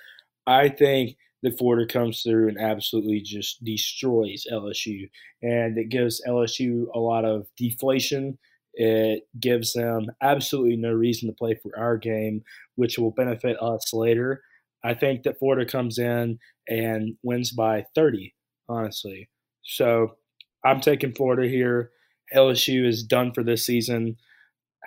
[0.46, 5.10] I think that Florida comes through and absolutely just destroys LSU,
[5.42, 8.38] and it gives LSU a lot of deflation.
[8.74, 12.42] It gives them absolutely no reason to play for our game,
[12.76, 14.42] which will benefit us later.
[14.84, 16.38] I think that Florida comes in
[16.68, 18.34] and wins by 30,
[18.68, 19.28] honestly.
[19.64, 20.16] So
[20.64, 21.90] I'm taking Florida here.
[22.34, 24.16] LSU is done for this season.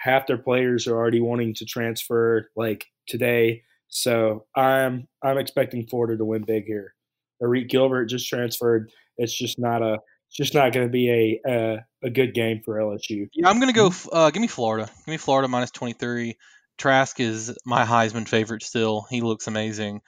[0.05, 3.63] Half their players are already wanting to transfer like today.
[3.87, 6.93] So I'm I'm expecting Florida to win big here.
[7.41, 8.91] Arik Gilbert just transferred.
[9.17, 9.97] It's just not a
[10.27, 13.27] it's just not going to be a, a, a good game for LSU.
[13.33, 13.91] Yeah, I'm going to go.
[14.11, 14.85] Uh, give me Florida.
[15.05, 16.37] Give me Florida minus 23.
[16.77, 19.07] Trask is my Heisman favorite still.
[19.09, 20.01] He looks amazing.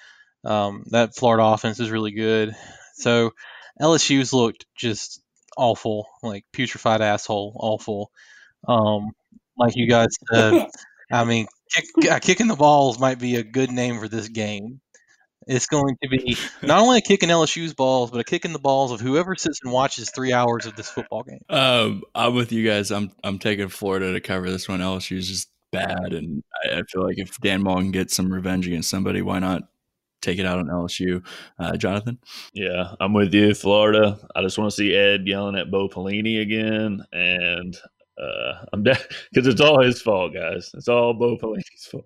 [0.46, 2.56] Um, that Florida offense is really good.
[2.96, 3.32] So
[3.82, 5.22] LSU's looked just
[5.58, 8.12] awful, like putrefied asshole, awful.
[8.68, 9.12] Um,
[9.58, 10.68] like you guys said,
[11.12, 14.82] I mean, kick, kicking the balls might be a good name for this game.
[15.48, 18.52] It's going to be not only a kick in LSU's balls, but a kick in
[18.52, 21.40] the balls of whoever sits and watches three hours of this football game.
[21.50, 22.92] Um, I'm with you guys.
[22.92, 24.82] I'm I'm taking Florida to cover this one.
[24.82, 28.68] LSU's just bad, and I, I feel like if Dan Mullen can get some revenge
[28.68, 29.64] against somebody, why not
[30.22, 31.26] take it out on LSU?
[31.58, 32.18] Uh, Jonathan?
[32.54, 34.20] Yeah, I'm with you, Florida.
[34.36, 37.78] I just want to see Ed yelling at Bo Pelini again, and
[38.22, 40.72] uh, I'm because de- it's all his fault, guys.
[40.74, 42.06] It's all Bo Pelini's fault.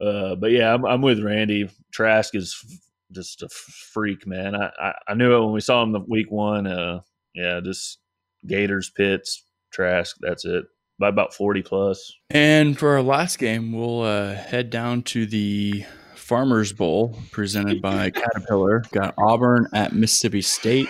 [0.00, 1.70] Uh, but yeah, I'm, I'm, with Randy.
[1.92, 2.80] Trask is
[3.12, 4.54] just a freak, man.
[4.54, 6.66] I, I, I, knew it when we saw him the week one.
[6.66, 7.00] Uh,
[7.34, 7.98] yeah, just
[8.46, 10.16] Gators, Pitts, Trask.
[10.20, 10.64] That's it
[10.98, 12.12] by about 40 plus.
[12.30, 18.10] And for our last game, we'll uh, head down to the Farmers Bowl presented by
[18.10, 18.84] Caterpillar.
[18.92, 20.88] Got Auburn at Mississippi State.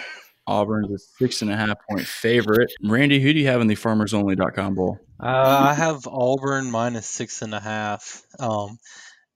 [0.53, 2.73] Auburn's a six and a half point favorite.
[2.85, 4.99] Randy, who do you have in the farmersonly.com bowl?
[5.19, 8.23] Uh, I have Auburn minus six and a half.
[8.39, 8.79] Um,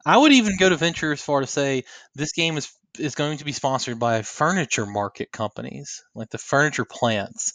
[0.04, 3.38] I would even go to venture as far to say this game is is going
[3.38, 7.54] to be sponsored by furniture market companies, like the furniture plants,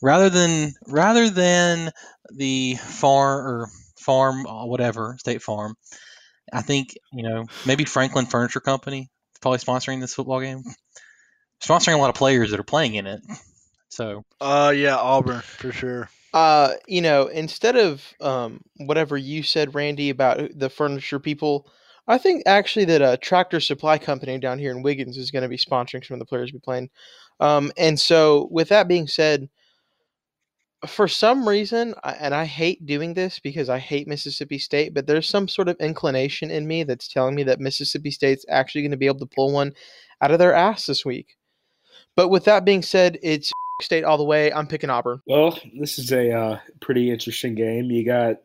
[0.00, 1.90] rather than rather than
[2.30, 5.74] the farm or farm uh, whatever State Farm.
[6.52, 10.62] I think you know maybe Franklin Furniture Company is probably sponsoring this football game
[11.62, 13.22] sponsoring a lot of players that are playing in it.
[13.88, 16.08] So, uh, yeah, Auburn for sure.
[16.32, 21.70] Uh, you know, instead of um, whatever you said, Randy, about the furniture people,
[22.08, 25.48] I think actually that a tractor supply company down here in Wiggins is going to
[25.48, 26.88] be sponsoring some of the players we playing.
[27.38, 29.48] Um, and so, with that being said,
[30.86, 35.28] for some reason, and I hate doing this because I hate Mississippi State, but there's
[35.28, 38.96] some sort of inclination in me that's telling me that Mississippi State's actually going to
[38.96, 39.72] be able to pull one
[40.20, 41.36] out of their ass this week.
[42.16, 44.52] But with that being said, it's State all the way.
[44.52, 45.20] I'm picking Auburn.
[45.26, 47.90] Well, this is a uh, pretty interesting game.
[47.90, 48.36] You got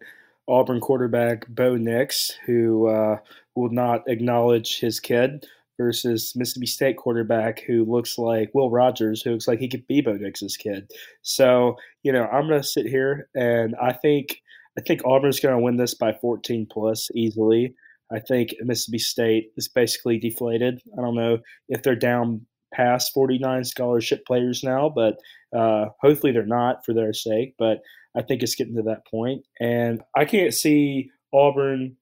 [0.47, 3.17] Auburn quarterback Bo Nix, who uh,
[3.55, 5.45] will not acknowledge his kid,
[5.77, 10.01] versus Mississippi State quarterback who looks like Will Rogers, who looks like he could be
[10.01, 10.91] Bo Nix's kid.
[11.21, 14.41] So, you know, I'm going to sit here and I think
[14.77, 17.75] I think Auburn's going to win this by 14 plus easily.
[18.11, 20.81] I think Mississippi State is basically deflated.
[20.97, 25.17] I don't know if they're down past 49 scholarship players now, but
[25.57, 27.55] uh, hopefully they're not for their sake.
[27.57, 27.79] But
[28.15, 31.97] I think it's getting to that point, and I can't see Auburn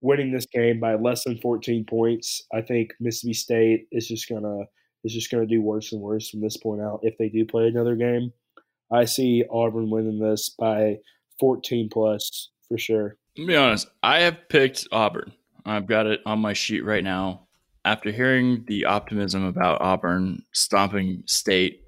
[0.00, 2.42] winning this game by less than 14 points.
[2.52, 4.64] I think Mississippi State is just gonna
[5.04, 7.66] is just gonna do worse and worse from this point out if they do play
[7.66, 8.32] another game.
[8.92, 10.98] I see Auburn winning this by
[11.40, 13.16] 14 plus for sure.
[13.36, 15.32] To be honest, I have picked Auburn.
[15.64, 17.46] I've got it on my sheet right now
[17.84, 21.82] after hearing the optimism about Auburn stomping State,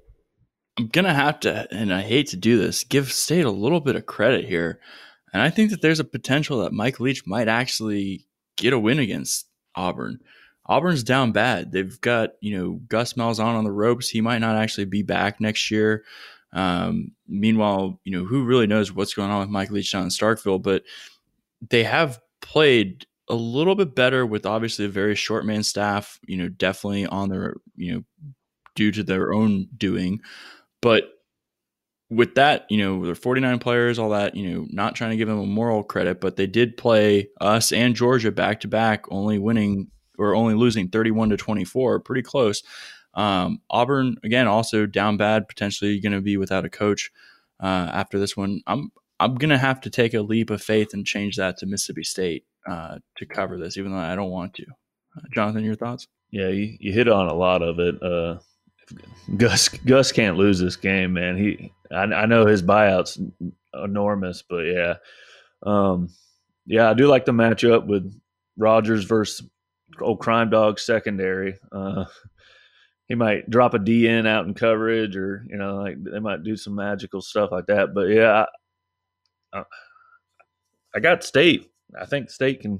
[0.77, 3.95] I'm to have to, and I hate to do this, give State a little bit
[3.95, 4.79] of credit here.
[5.31, 8.25] And I think that there's a potential that Mike Leach might actually
[8.57, 10.19] get a win against Auburn.
[10.65, 11.71] Auburn's down bad.
[11.71, 14.09] They've got, you know, Gus Malzahn on the ropes.
[14.09, 16.03] He might not actually be back next year.
[16.53, 20.09] Um, meanwhile, you know, who really knows what's going on with Mike Leach down in
[20.09, 20.83] Starkville, but
[21.69, 26.37] they have played a little bit better with obviously a very short man staff, you
[26.37, 28.03] know, definitely on their, you know,
[28.75, 30.21] due to their own doing.
[30.81, 31.05] But
[32.09, 35.27] with that, you know, they're 49 players, all that, you know, not trying to give
[35.27, 39.39] them a moral credit, but they did play us and Georgia back to back, only
[39.39, 42.61] winning or only losing 31 to 24, pretty close.
[43.15, 47.11] Um, Auburn again also down bad, potentially going to be without a coach
[47.61, 48.61] uh, after this one.
[48.67, 51.65] I'm I'm going to have to take a leap of faith and change that to
[51.65, 54.65] Mississippi State uh, to cover this, even though I don't want to.
[55.17, 56.07] Uh, Jonathan, your thoughts?
[56.31, 58.01] Yeah, you, you hit on a lot of it.
[58.01, 58.39] Uh,
[59.37, 61.37] Gus Gus can't lose this game, man.
[61.37, 63.19] He I, I know his buyout's
[63.73, 64.95] enormous, but yeah,
[65.63, 66.09] um,
[66.65, 68.13] yeah, I do like the matchup with
[68.57, 69.47] Rogers versus
[70.01, 71.57] old crime dog secondary.
[71.71, 72.05] Uh,
[73.07, 76.55] he might drop a DN out in coverage, or you know, like they might do
[76.55, 77.93] some magical stuff like that.
[77.93, 78.45] But yeah,
[79.53, 79.63] I,
[80.95, 81.71] I got State.
[81.99, 82.79] I think State can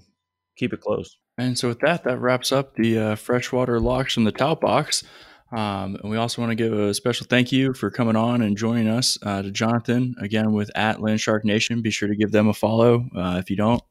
[0.55, 1.17] keep it close.
[1.37, 5.03] And so with that, that wraps up the uh, freshwater locks from the tout box.
[5.51, 8.57] Um, and we also want to give a special thank you for coming on and
[8.57, 11.81] joining us uh, to Jonathan again with at Landshark Nation.
[11.81, 13.83] Be sure to give them a follow uh, if you don't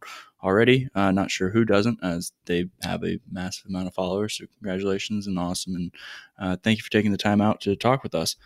[0.42, 0.88] already.
[0.94, 4.36] Uh, not sure who doesn't, as they have a massive amount of followers.
[4.36, 5.94] So congratulations and awesome, and
[6.38, 8.36] uh, thank you for taking the time out to talk with us.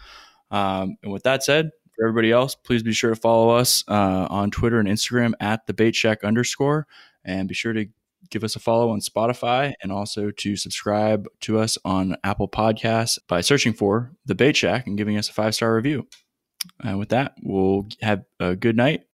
[0.50, 4.26] Um, and with that said, for everybody else, please be sure to follow us uh,
[4.30, 6.86] on Twitter and Instagram at the Bait Shack underscore,
[7.24, 7.86] and be sure to
[8.30, 13.18] give us a follow on Spotify and also to subscribe to us on Apple Podcasts
[13.26, 16.06] by searching for The Bait Shack and giving us a five star review.
[16.80, 19.04] And with that, we'll have a good night